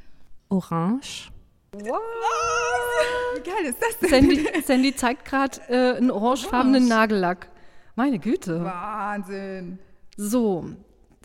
Orange. 0.50 1.31
Wie 1.74 3.40
geil 3.40 3.64
ist 3.64 3.78
das 3.80 3.98
denn? 3.98 4.10
Sandy, 4.10 4.46
Sandy 4.62 4.94
zeigt 4.94 5.24
gerade 5.24 5.58
äh, 5.68 5.96
einen 5.96 6.10
orangefarbenen 6.10 6.86
Nagellack. 6.86 7.48
Meine 7.94 8.18
Güte. 8.18 8.62
Wahnsinn. 8.62 9.78
So, 10.16 10.66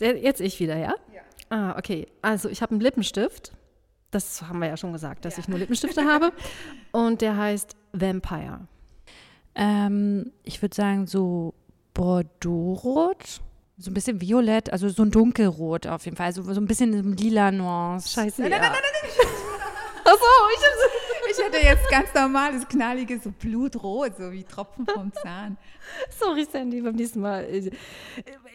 der, 0.00 0.18
jetzt 0.18 0.40
ich 0.40 0.58
wieder, 0.58 0.76
ja? 0.76 0.94
Ja. 1.12 1.20
Ah, 1.50 1.76
okay. 1.78 2.06
Also 2.22 2.48
ich 2.48 2.62
habe 2.62 2.72
einen 2.72 2.80
Lippenstift. 2.80 3.52
Das 4.10 4.40
haben 4.40 4.60
wir 4.60 4.68
ja 4.68 4.78
schon 4.78 4.92
gesagt, 4.92 5.26
dass 5.26 5.36
ich 5.36 5.48
nur 5.48 5.58
Lippenstifte 5.58 6.04
habe. 6.06 6.32
Und 6.92 7.20
der 7.20 7.36
heißt 7.36 7.76
Vampire. 7.92 8.60
Ähm, 9.54 10.32
ich 10.44 10.62
würde 10.62 10.74
sagen 10.74 11.06
so 11.06 11.52
Bordeaux-rot. 11.92 13.42
So 13.76 13.90
ein 13.90 13.94
bisschen 13.94 14.20
violett, 14.20 14.72
also 14.72 14.88
so 14.88 15.02
ein 15.02 15.10
dunkelrot 15.10 15.86
auf 15.86 16.06
jeden 16.06 16.16
Fall. 16.16 16.26
Also 16.26 16.42
so 16.42 16.60
ein 16.60 16.66
bisschen 16.66 17.16
lila 17.16 17.52
Nuance. 17.52 18.08
Scheiße. 18.08 18.40
Nein, 18.42 18.50
nein, 18.50 18.62
ja. 18.62 18.70
nein, 18.70 18.80
nein, 18.82 19.10
nein, 19.18 19.37
Achso, 20.08 20.24
ich. 20.54 20.62
Ich 21.30 21.44
hätte 21.44 21.58
jetzt 21.58 21.90
ganz 21.90 22.14
normales, 22.14 22.66
knalliges, 22.66 23.24
so 23.24 23.30
blutrot, 23.30 24.16
so 24.16 24.32
wie 24.32 24.44
Tropfen 24.44 24.86
vom 24.86 25.12
Zahn. 25.12 25.58
Sorry, 26.18 26.46
Sandy, 26.50 26.80
beim 26.80 26.94
nächsten 26.94 27.20
Mal. 27.20 27.46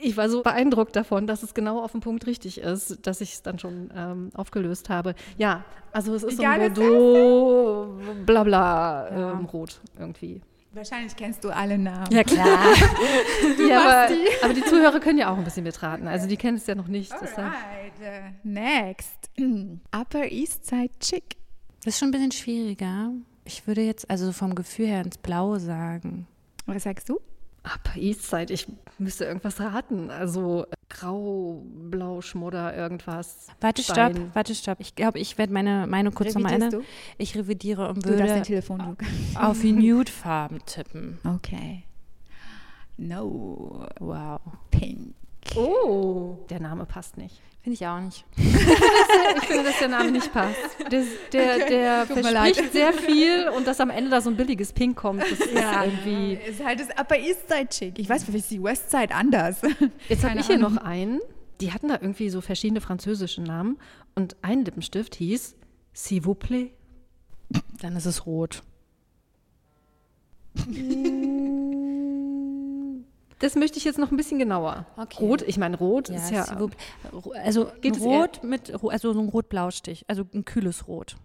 Ich- 0.02 0.18
war 0.18 0.28
so 0.28 0.42
beeindruckt 0.42 0.96
davon, 0.96 1.28
dass 1.28 1.44
es 1.44 1.54
genau 1.54 1.84
auf 1.84 1.92
den 1.92 2.02
Punkt 2.02 2.26
richtig 2.26 2.60
ist, 2.60 3.06
dass 3.06 3.22
ich 3.22 3.34
es 3.34 3.42
dann 3.44 3.60
schon 3.60 3.92
ähm, 3.96 4.32
aufgelöst 4.34 4.90
habe. 4.90 5.14
Ja, 5.38 5.64
also 5.92 6.16
es 6.16 6.24
ist 6.24 6.38
so 6.38 6.42
Wie 6.42 6.48
ein 6.48 6.74
Bordeaux, 6.74 7.96
bla 8.26 8.44
bla, 8.44 9.34
ähm, 9.34 9.46
rot 9.46 9.80
irgendwie. 10.00 10.42
Wahrscheinlich 10.72 11.16
kennst 11.16 11.44
du 11.44 11.52
alle 11.52 11.78
Namen. 11.78 12.12
Ja, 12.12 12.24
klar. 12.24 12.48
ja, 13.70 13.80
aber, 13.82 14.08
Basti. 14.08 14.28
aber 14.42 14.54
die 14.56 14.64
Zuhörer 14.66 15.00
können 15.00 15.20
ja 15.20 15.32
auch 15.32 15.38
ein 15.38 15.44
bisschen 15.44 15.64
mitraten. 15.64 16.08
Also 16.08 16.28
die 16.28 16.38
kennen 16.38 16.58
es 16.58 16.66
ja 16.66 16.74
noch 16.74 16.88
nicht. 16.88 17.14
Alright, 17.14 18.02
äh, 18.02 18.32
next. 18.44 19.30
Upper 19.96 20.26
East 20.32 20.66
Side 20.66 20.90
Chick. 21.00 21.36
Das 21.84 21.96
ist 21.96 22.00
schon 22.00 22.10
ein 22.10 22.12
bisschen 22.12 22.32
schwieriger. 22.32 23.12
Ich 23.46 23.68
würde 23.68 23.82
jetzt 23.82 24.10
also 24.10 24.32
vom 24.32 24.56
Gefühl 24.56 24.88
her 24.88 25.02
ins 25.02 25.18
Blaue 25.18 25.60
sagen. 25.60 26.28
Was 26.66 26.84
sagst 26.84 27.10
du? 27.10 27.20
Upper 27.66 27.98
East 27.98 28.30
Side, 28.30 28.54
ich 28.54 28.68
müsste 28.98 29.26
irgendwas 29.26 29.60
raten. 29.60 30.10
Also 30.10 30.66
grau, 30.90 31.64
blau, 31.66 32.22
Schmodder, 32.22 32.76
irgendwas. 32.76 33.48
Warte, 33.62 33.84
Stein. 33.84 34.16
stopp, 34.16 34.36
warte, 34.36 34.56
stopp. 34.56 34.80
Ich 34.80 34.96
glaube, 34.96 35.20
ich 35.20 35.38
werde 35.38 35.54
meine 35.54 35.88
Meinung 35.88 36.14
kurz 36.14 36.34
nochmal 36.34 36.54
ändern. 36.54 36.84
Ich 37.18 37.36
revidiere 37.36 37.90
und 37.90 38.06
würde 38.06 38.44
auf 39.36 39.62
die 39.62 39.72
Nude-Farben 39.72 40.60
tippen. 40.66 41.20
Okay. 41.26 41.84
No. 42.98 43.88
Wow. 44.00 44.40
Pink. 44.72 45.16
Oh, 45.56 46.38
der 46.50 46.60
Name 46.60 46.86
passt 46.86 47.18
nicht. 47.18 47.42
Finde 47.62 47.76
ich 47.76 47.88
auch 47.88 48.00
nicht. 48.00 48.26
Ich 49.36 49.48
finde, 49.50 49.64
dass 49.64 49.80
der 49.80 49.88
Name 49.90 50.12
nicht 50.12 50.32
passt. 50.32 50.58
Der, 50.92 51.04
der, 51.32 51.68
der 51.68 52.08
Tut 52.08 52.16
mir 52.18 52.24
verspricht 52.24 52.72
sehr 52.72 52.94
viel 52.94 53.50
und 53.50 53.68
dass 53.68 53.80
am 53.80 53.90
Ende 53.90 54.10
da 54.10 54.22
so 54.22 54.30
ein 54.30 54.38
billiges 54.38 54.72
Pink 54.74 54.96
kommt, 54.96 55.22
das 55.22 55.32
ist 55.32 55.52
irgendwie. 55.52 56.34
Ist 56.36 56.64
halt 56.64 56.80
das 56.80 56.90
Upper 56.98 57.18
East 57.18 57.50
Side 57.50 57.68
Chick. 57.70 58.00
Ich 58.00 58.10
weiß, 58.10 58.24
vielleicht 58.24 58.46
ist 58.46 58.52
die 58.52 58.64
West 58.64 58.90
Side 58.92 59.14
anders. 59.14 59.62
Jetzt 60.08 60.24
habe 60.24 60.40
ich 60.40 60.48
hier 60.48 60.56
Ahnung. 60.56 60.76
noch 60.76 60.84
einen. 60.84 61.20
Die 61.62 61.72
hatten 61.72 61.90
da 61.90 61.96
irgendwie 61.96 62.30
so 62.30 62.42
verschiedene 62.42 62.82
französische 62.82 63.42
Namen 63.42 63.78
und 64.16 64.36
ein 64.42 64.66
Lippenstift 64.66 65.16
hieß 65.16 65.56
S'il 65.96 66.24
vous 66.24 66.36
plaît. 66.36 66.72
Dann 67.82 67.96
ist 67.96 68.06
es 68.06 68.26
rot. 68.26 68.64
Das 73.44 73.56
möchte 73.56 73.78
ich 73.78 73.84
jetzt 73.84 74.00
noch 74.00 74.10
ein 74.10 74.16
bisschen 74.16 74.40
genauer. 74.40 74.86
Okay. 74.96 75.18
Rot, 75.20 75.42
ich 75.42 75.58
meine, 75.58 75.78
rot 75.78 76.08
Ja, 76.08 76.16
ist 76.16 76.32
ja. 76.32 76.44
also 77.44 77.66
Geht 77.82 77.98
es 77.98 78.02
rot 78.02 78.42
mit, 78.42 78.82
ro- 78.82 78.88
also 78.90 79.12
so 79.12 79.20
ein 79.20 79.28
rot-blau-Stich, 79.28 80.06
also 80.08 80.24
ein 80.34 80.46
kühles 80.46 80.88
Rot. 80.88 81.18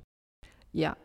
Ja. 0.73 0.97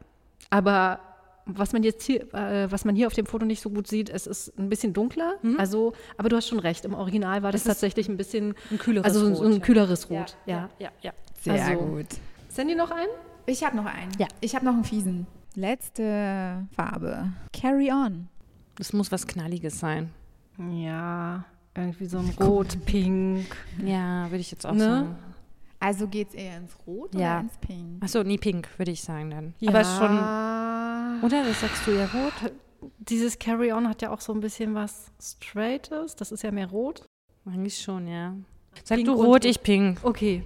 Aber 0.49 0.99
was 1.45 1.71
man 1.71 1.83
jetzt 1.83 2.03
hier, 2.03 2.33
äh, 2.33 2.71
was 2.71 2.83
man 2.83 2.95
hier 2.95 3.05
auf 3.05 3.13
dem 3.13 3.27
Foto 3.27 3.45
nicht 3.45 3.61
so 3.61 3.69
gut 3.69 3.85
sieht, 3.85 4.09
es 4.09 4.25
ist 4.25 4.57
ein 4.57 4.69
bisschen 4.69 4.93
dunkler. 4.93 5.35
Also, 5.59 5.93
aber 6.17 6.29
du 6.29 6.35
hast 6.37 6.47
schon 6.47 6.57
recht. 6.59 6.83
Im 6.83 6.95
Original 6.95 7.43
war 7.43 7.51
das 7.51 7.61
Mhm. 7.63 7.69
Ist 7.69 7.75
tatsächlich 7.75 8.09
ein 8.09 8.17
bisschen 8.17 8.55
ein 8.71 8.79
kühleres 8.79 9.05
also 9.05 9.19
so, 9.19 9.35
so 9.35 9.43
Rot, 9.43 9.45
ein 9.51 9.53
ja. 9.53 9.59
kühleres 9.59 10.09
Rot. 10.09 10.35
Ja. 10.47 10.69
ja, 10.79 10.89
ja. 11.01 11.11
Sehr 11.41 11.53
Also- 11.63 11.85
gut. 11.85 12.07
Sandy 12.49 12.73
noch 12.73 12.89
einen? 12.89 13.09
Ich 13.45 13.63
habe 13.63 13.75
noch 13.75 13.85
einen. 13.85 14.11
Ja. 14.17 14.27
Ich 14.41 14.55
habe 14.55 14.65
noch 14.65 14.73
einen 14.73 14.83
fiesen. 14.83 15.27
Letzte 15.55 16.65
Farbe. 16.75 17.33
Carry 17.51 17.91
on. 17.91 18.29
Das 18.77 18.93
muss 18.93 19.11
was 19.11 19.27
Knalliges 19.27 19.79
sein. 19.79 20.09
Ja, 20.57 21.45
irgendwie 21.75 22.05
so 22.05 22.19
ein 22.19 22.29
Rot, 22.39 22.77
Pink. 22.85 23.45
Ja, 23.83 24.25
würde 24.29 24.37
ich 24.41 24.51
jetzt 24.51 24.65
auch 24.65 24.73
Ne? 24.73 24.79
sagen. 24.79 25.15
Also 25.79 26.07
geht 26.07 26.29
es 26.29 26.33
eher 26.35 26.57
ins 26.57 26.77
Rot 26.87 27.13
Ja. 27.13 27.37
oder 27.37 27.39
ins 27.41 27.57
Pink? 27.57 28.03
Achso, 28.03 28.23
nie 28.23 28.37
pink, 28.37 28.69
würde 28.77 28.91
ich 28.91 29.01
sagen 29.01 29.29
dann. 29.31 29.53
Ja. 29.59 29.69
Aber 29.71 29.83
schon, 29.83 31.25
oder? 31.25 31.43
Das 31.43 31.59
sagst 31.61 31.85
du 31.87 31.91
ja 31.91 32.05
rot? 32.05 32.53
Dieses 32.99 33.37
Carry-On 33.39 33.87
hat 33.89 34.01
ja 34.01 34.11
auch 34.11 34.21
so 34.21 34.33
ein 34.33 34.39
bisschen 34.39 34.75
was 34.75 35.11
Straightes. 35.21 36.15
Das 36.15 36.31
ist 36.31 36.43
ja 36.43 36.51
mehr 36.51 36.67
rot. 36.67 37.05
Eigentlich 37.45 37.79
schon, 37.81 38.07
ja. 38.07 38.33
Sag 38.83 38.97
Pink 38.97 39.07
du 39.07 39.13
rot, 39.13 39.43
ich 39.45 39.61
pink. 39.61 39.99
Okay. 40.03 40.43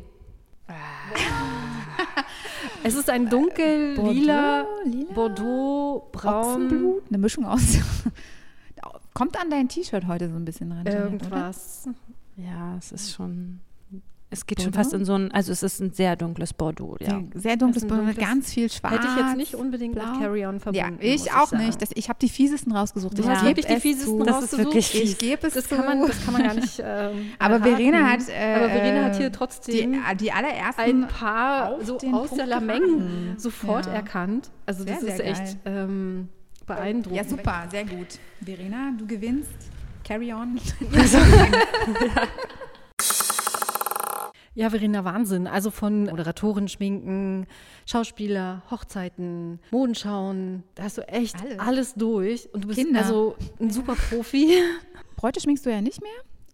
es 2.83 2.95
ist 2.95 3.09
ein 3.09 3.29
dunkel 3.29 3.93
lila, 3.95 4.65
lila? 4.85 5.13
Bordeaux, 5.13 6.09
braun, 6.11 6.35
Ochsenblut? 6.45 7.03
Eine 7.09 7.17
Mischung 7.17 7.45
aus. 7.45 7.77
Kommt 9.17 9.39
an 9.39 9.49
dein 9.49 9.67
T-Shirt 9.67 10.05
heute 10.07 10.29
so 10.29 10.35
ein 10.35 10.45
bisschen 10.45 10.71
ran. 10.71 10.85
Janet, 10.85 10.95
oder? 10.95 11.03
irgendwas. 11.11 11.89
Ja, 12.35 12.75
es 12.77 12.91
ist 12.91 13.13
schon, 13.15 13.61
es 14.29 14.45
geht 14.45 14.61
schon 14.61 14.71
Bordeaux? 14.71 14.83
fast 14.83 14.93
in 14.93 15.05
so 15.05 15.15
ein, 15.15 15.31
also 15.31 15.51
es 15.51 15.63
ist 15.63 15.79
ein 15.79 15.91
sehr 15.91 16.15
dunkles 16.15 16.53
Bordeaux, 16.53 16.97
ja. 16.99 17.19
Sehr, 17.33 17.57
dunkles 17.57 17.81
Das 17.81 17.83
ist 17.83 17.87
Bordeaux 17.89 18.03
mit 18.05 18.17
dunkles- 18.17 18.29
ganz 18.29 18.53
viel 18.53 18.69
Schwarz. 18.71 18.93
Hätte 18.93 19.07
ich 19.07 19.15
jetzt 19.25 19.37
nicht 19.37 19.55
unbedingt 19.55 19.95
blau. 19.95 20.05
mit 20.11 20.19
Carry-On 20.19 20.59
verbunden. 20.59 20.97
Ja, 21.01 21.03
ich 21.13 21.21
muss 21.21 21.29
auch 21.33 21.47
sagen. 21.47 21.65
nicht. 21.65 21.81
Das, 21.81 21.89
ich 21.95 22.09
habe 22.09 22.19
die 22.21 22.29
fiesesten 22.29 22.73
rausgesucht. 22.73 23.17
Du 23.17 23.23
ich 23.23 23.27
hast 23.27 23.43
wirklich 23.43 23.65
die 23.65 23.73
es 23.73 23.81
fiesesten. 23.81 24.19
Das 24.19 24.27
ist 24.27 24.33
rausgesucht. 24.43 24.65
wirklich 24.65 24.87
fies. 24.87 25.11
Ich 25.13 25.17
gebe 25.17 25.47
es 25.47 25.53
Das 25.55 25.67
zu. 25.67 25.75
kann, 25.77 25.85
man, 25.85 26.07
das 26.07 26.23
kann 26.23 26.33
man 26.33 26.43
gar 26.43 26.53
nicht. 26.53 26.79
Ähm, 26.85 27.31
Aber. 27.39 27.59
Verena 27.59 28.07
hat. 28.11 28.19
Äh, 28.29 28.53
Aber 28.55 28.69
Verena 28.69 29.03
hat 29.05 29.15
hier 29.17 29.29
die, 29.31 29.35
trotzdem 29.35 29.95
die 30.19 30.31
allerersten. 30.31 30.81
ein 30.81 31.07
paar 31.07 31.83
so 31.83 31.95
aus 31.95 32.01
Punkt 32.03 32.37
der 32.37 32.45
Lameng 32.45 33.35
sofort 33.37 33.87
Ja. 33.87 33.93
erkannt. 33.93 34.51
Also 34.67 34.83
das 34.83 34.99
Sehr, 34.99 35.09
ist 35.09 35.17
sehr 35.17 35.25
echt 35.31 35.57
ähm, 35.65 36.29
beeindruckend. 36.67 37.17
ja, 37.17 37.23
super, 37.23 37.67
sehr 37.71 37.85
gut. 37.85 38.19
Verena, 38.41 38.93
du 38.97 39.07
gewinnst. 39.07 39.49
Carry 40.03 40.31
on. 40.33 40.59
Ja, 44.55 44.71
Verena, 44.71 45.05
Wahnsinn. 45.05 45.45
Also 45.45 45.69
von 45.69 46.05
Moderatoren 46.05 46.67
schminken, 46.67 47.45
Schauspieler, 47.85 48.63
Hochzeiten, 48.71 49.59
Modenschauen. 49.69 50.63
Da 50.73 50.81
hast 50.81 50.97
du 50.97 51.07
echt 51.07 51.35
Alles. 51.39 51.59
alles, 51.59 51.93
durch. 51.93 52.49
Und 52.53 52.63
du 52.63 52.69
bist 52.69 52.79
Kinder. 52.79 53.01
also 53.01 53.35
ein 53.59 53.69
super 53.69 53.93
Profi. 53.93 54.57
Bräute 55.15 55.39
schminkst 55.41 55.63
du 55.63 55.69
ja 55.69 55.79
nicht 55.79 56.01
mehr, 56.01 56.09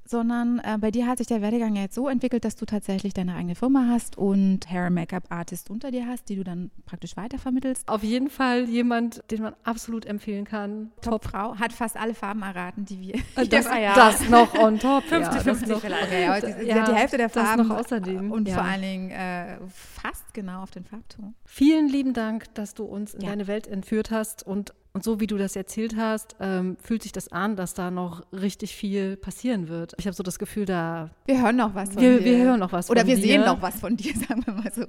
sondern 0.06 0.60
äh, 0.60 0.78
bei 0.80 0.92
dir 0.92 1.08
hat 1.08 1.18
sich 1.20 1.28
der 1.28 1.42
Werdegang 1.42 1.76
ja 1.76 1.84
jetzt 1.84 1.96
so 1.96 2.08
entwickelt, 2.10 2.46
dass 2.46 2.56
du 2.56 2.66
tatsächlich 2.66 3.13
deine 3.13 3.36
eigene 3.36 3.56
Firma 3.56 3.88
hast 3.89 4.18
und 4.18 4.70
Hair- 4.70 4.88
und 4.88 4.94
Make-up-Artist 4.96 5.70
unter 5.70 5.92
dir 5.92 6.06
hast, 6.08 6.30
die 6.30 6.36
du 6.36 6.44
dann 6.44 6.72
praktisch 6.86 7.16
weitervermittelst. 7.18 7.88
Auf 7.88 8.04
jeden 8.04 8.30
Fall 8.30 8.63
jemand, 8.70 9.24
den 9.32 9.42
man 9.44 9.56
absolut 9.63 10.06
empfehlen 10.06 10.46
kann. 10.46 10.92
Top-Frau, 11.02 11.56
hat 11.58 11.74
fast 11.74 11.96
alle 11.98 12.13
Farben 12.13 12.42
erraten, 12.42 12.86
die 12.86 13.00
wir. 13.02 13.16
Äh, 13.16 13.48
Das, 13.54 13.66
Ja, 13.66 13.78
ja. 13.80 13.94
das 13.96 14.30
noch 14.30 14.54
on 14.56 14.80
top. 14.80 15.04
50, 15.04 15.34
ja, 15.36 15.42
50 15.42 15.68
das 15.68 15.76
noch, 15.76 15.82
vielleicht. 15.82 16.04
Okay, 16.08 16.26
aber 16.28 16.42
die, 16.62 16.68
Ja, 16.68 16.86
die 16.86 16.94
Hälfte 16.96 17.18
der 17.18 17.30
das 17.30 17.44
Farben 17.48 17.68
noch 17.68 17.78
außerdem, 17.78 18.32
und 18.32 18.48
ja. 18.48 18.56
vor 18.56 18.63
allen 18.63 18.82
Dingen 18.82 19.12
äh, 19.12 19.58
fast 19.70 20.34
genau 20.34 20.63
auf 20.63 20.72
den 20.72 20.84
Farbton. 20.86 21.34
Vielen 21.46 21.88
lieben 21.88 22.13
Dank, 22.13 22.54
dass 22.56 22.74
du 22.74 22.84
uns 22.84 23.13
in 23.13 23.22
Ja. 23.22 23.30
deine 23.30 23.48
Welt 23.48 23.68
entführt 23.68 24.12
hast 24.12 24.44
und 24.46 24.74
Und 24.95 25.03
so 25.03 25.19
wie 25.19 25.25
du 25.25 25.38
das 25.39 25.56
erzählt 25.56 25.95
hast, 25.97 26.36
ähm, 26.39 26.77
fühlt 26.79 27.01
sich 27.01 27.12
das 27.12 27.27
an, 27.32 27.56
dass 27.56 27.73
da 27.73 27.89
noch 27.89 28.21
richtig 28.32 28.75
viel 28.75 29.17
passieren 29.17 29.67
wird. 29.67 29.93
Ich 29.97 30.06
habe 30.06 30.13
so 30.15 30.21
das 30.21 30.38
Gefühl, 30.38 30.65
da. 30.65 31.10
Wir 31.25 31.41
hören 31.41 31.56
noch 31.56 31.73
was 31.73 31.93
von 31.93 32.01
Wir, 32.03 32.19
dir. 32.19 32.25
wir 32.25 32.38
hören 32.45 32.60
noch 32.60 32.71
was 32.71 32.91
Oder 32.91 33.01
von 33.01 33.08
wir 33.10 33.15
dir. 33.15 33.21
sehen 33.23 33.41
noch 33.43 33.60
was 33.60 33.79
von 33.79 33.97
dir, 33.97 34.13
sagen 34.29 34.45
wir 34.45 34.53
mal 34.53 34.71
so. 34.71 34.86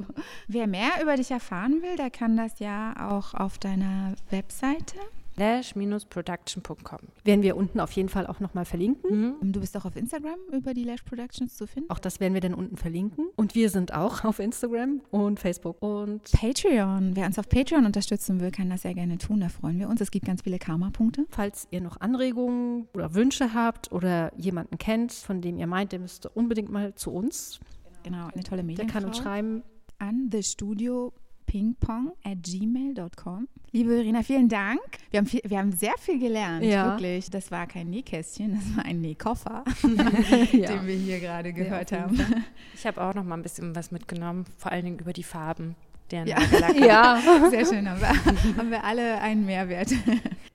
Wer 0.47 0.67
mehr 0.67 0.91
über 1.03 1.17
dich 1.17 1.31
erfahren 1.31 1.81
will, 1.81 1.97
der 1.97 2.11
kann 2.11 2.37
das 2.37 2.59
ja 2.59 2.95
auch 3.11 3.33
auf 3.33 3.57
deiner 3.57 4.13
Webseite. 4.29 4.97
lash-production.com. 5.37 6.99
Werden 7.25 7.43
wir 7.43 7.57
unten 7.57 7.81
auf 7.81 7.91
jeden 7.93 8.09
Fall 8.09 8.27
auch 8.27 8.41
nochmal 8.41 8.65
verlinken. 8.65 9.37
Du 9.53 9.61
bist 9.61 9.77
auch 9.77 9.85
auf 9.85 9.97
Instagram 9.97 10.39
über 10.53 10.75
die 10.75 10.85
Lash 10.85 11.03
Productions 11.03 11.57
zu 11.57 11.67
finden. 11.67 11.91
Auch 11.91 11.99
das 11.99 12.21
werden 12.21 12.35
wir 12.35 12.41
dann 12.41 12.55
unten 12.55 12.77
verlinken. 12.77 13.27
Und 13.37 13.55
wir 13.55 13.71
sind 13.71 13.93
auch 13.95 14.25
auf 14.25 14.39
Instagram 14.39 15.01
und 15.11 15.41
Facebook 15.41 15.83
und 15.83 16.23
Patreon. 16.33 17.17
Wer 17.17 17.27
uns 17.27 17.39
auf 17.39 17.49
Patreon 17.49 17.87
unterstützen 17.87 18.41
will, 18.41 18.51
kann 18.51 18.71
das 18.71 18.83
sehr 18.83 18.95
gerne 18.95 19.19
tun. 19.19 19.41
Da 19.41 19.49
freuen 19.49 19.79
wir 19.79 19.89
uns. 19.89 20.01
Es 20.01 20.11
gibt 20.11 20.27
ganz 20.27 20.43
viele 20.43 20.59
Karma-Punkte. 20.59 21.27
Falls 21.31 21.67
ihr 21.71 21.81
noch 21.81 22.01
Anregungen 22.01 22.89
oder 22.95 23.15
Wünsche 23.15 23.55
habt 23.55 23.93
oder 23.93 24.33
jemanden 24.37 24.79
kennt, 24.79 25.13
von 25.13 25.41
dem 25.41 25.59
ihr 25.59 25.67
meint, 25.67 25.93
der 25.93 25.99
müsste 26.01 26.29
unbedingt 26.31 26.71
mal 26.71 26.95
zu 26.95 27.11
uns, 27.13 27.61
Genau, 28.03 28.27
eine 28.35 28.43
tolle 28.43 28.59
der 28.59 28.65
Medienfrau. 28.65 28.93
kann 28.99 29.05
uns 29.09 29.17
schreiben. 29.17 29.63
an 29.99 30.29
thestudiopingpong 31.47 32.13
at 32.25 32.43
gmail.com. 32.43 33.49
Liebe 33.73 33.91
Verena, 33.91 34.23
vielen 34.23 34.49
Dank. 34.49 34.81
Wir 35.11 35.19
haben, 35.19 35.27
viel, 35.27 35.41
wir 35.45 35.59
haben 35.59 35.73
sehr 35.73 35.95
viel 35.99 36.19
gelernt, 36.19 36.65
Ja. 36.65 36.93
wirklich. 36.93 37.31
Das 37.31 37.51
war 37.51 37.67
kein 37.67 37.91
Nähkästchen, 37.91 38.55
das 38.55 38.77
war 38.77 38.85
ein 38.85 39.01
Nähkoffer, 39.01 39.65
Ja. 40.53 40.73
den 40.77 40.87
wir 40.87 40.95
hier 40.95 41.21
gerade 41.21 41.53
gehört 41.53 41.93
auf 41.93 42.01
haben. 42.01 42.45
Ich 42.75 42.87
habe 42.87 43.03
auch 43.03 43.15
noch 43.15 43.25
mal 43.25 43.37
ein 43.37 43.43
bisschen 43.43 43.75
was 43.75 43.91
mitgenommen, 43.91 44.45
vor 44.57 44.71
allen 44.73 44.85
Dingen 44.85 44.99
über 44.99 45.13
die 45.13 45.23
Farben 45.25 45.75
der 46.11 46.27
Ja. 46.27 46.39
Ja. 46.77 47.21
Sehr 47.51 47.67
schön, 47.67 47.89
haben 47.89 48.01
wir, 48.01 48.57
haben 48.57 48.71
wir 48.71 48.85
alle 48.85 49.21
einen 49.21 49.45
Mehrwert. 49.45 49.91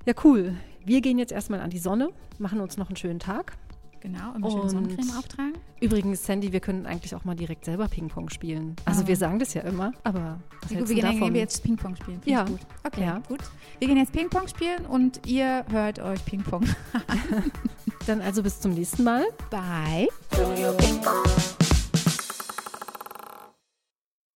ja, 0.06 0.14
cool. 0.24 0.56
Wir 0.86 1.02
gehen 1.02 1.20
jetzt 1.20 1.32
erstmal 1.34 1.60
an 1.60 1.70
die 1.70 1.78
Sonne, 1.80 2.10
machen 2.40 2.62
uns 2.62 2.78
noch 2.78 2.88
einen 2.88 2.96
schönen 2.96 3.20
Tag. 3.20 3.58
Genau, 4.02 4.34
immer 4.36 4.50
schön 4.50 4.60
Und- 4.62 4.70
Sonnencreme 4.70 5.18
auftragen. 5.18 5.54
Übrigens, 5.82 6.26
Sandy, 6.26 6.54
wir 6.54 6.60
können 6.62 6.86
eigentlich 6.86 7.14
auch 7.16 7.26
mal 7.26 7.36
direkt 7.36 7.66
selber 7.66 7.88
Ping-Pong 7.90 8.30
spielen. 8.30 8.76
Also 8.86 9.04
Ah. 9.04 9.08
wir 9.08 9.16
sagen 9.18 9.40
das 9.40 9.54
ja 9.54 9.62
immer, 9.64 9.92
aber 10.04 10.40
was 10.62 10.70
Gut, 10.70 10.78
hältst 10.78 10.96
wir 10.96 11.02
gehen 11.02 11.20
davon? 11.20 11.34
wir 11.34 11.42
jetzt 11.42 11.64
Ping-Pong 11.64 11.96
spielen. 11.98 12.22
Finde 12.22 12.30
Ja. 12.32 12.44
Gut. 12.46 12.60
Okay, 12.86 13.02
Ja. 13.02 13.22
gut. 13.28 13.40
Wir 13.80 13.88
gehen 13.90 13.98
jetzt 13.98 14.14
Ping-Pong 14.14 14.48
spielen 14.48 14.86
und 14.86 15.26
ihr 15.28 15.66
hört 15.70 16.00
euch 16.00 16.24
Ping-Pong. 16.26 16.64
Dann 18.08 18.22
also 18.22 18.42
bis 18.42 18.60
zum 18.62 18.74
nächsten 18.74 19.04
Mal. 19.04 19.26
Bye. 19.50 20.08
Studio 20.34 20.72
Ping 20.74 21.02
Pong. 21.02 21.59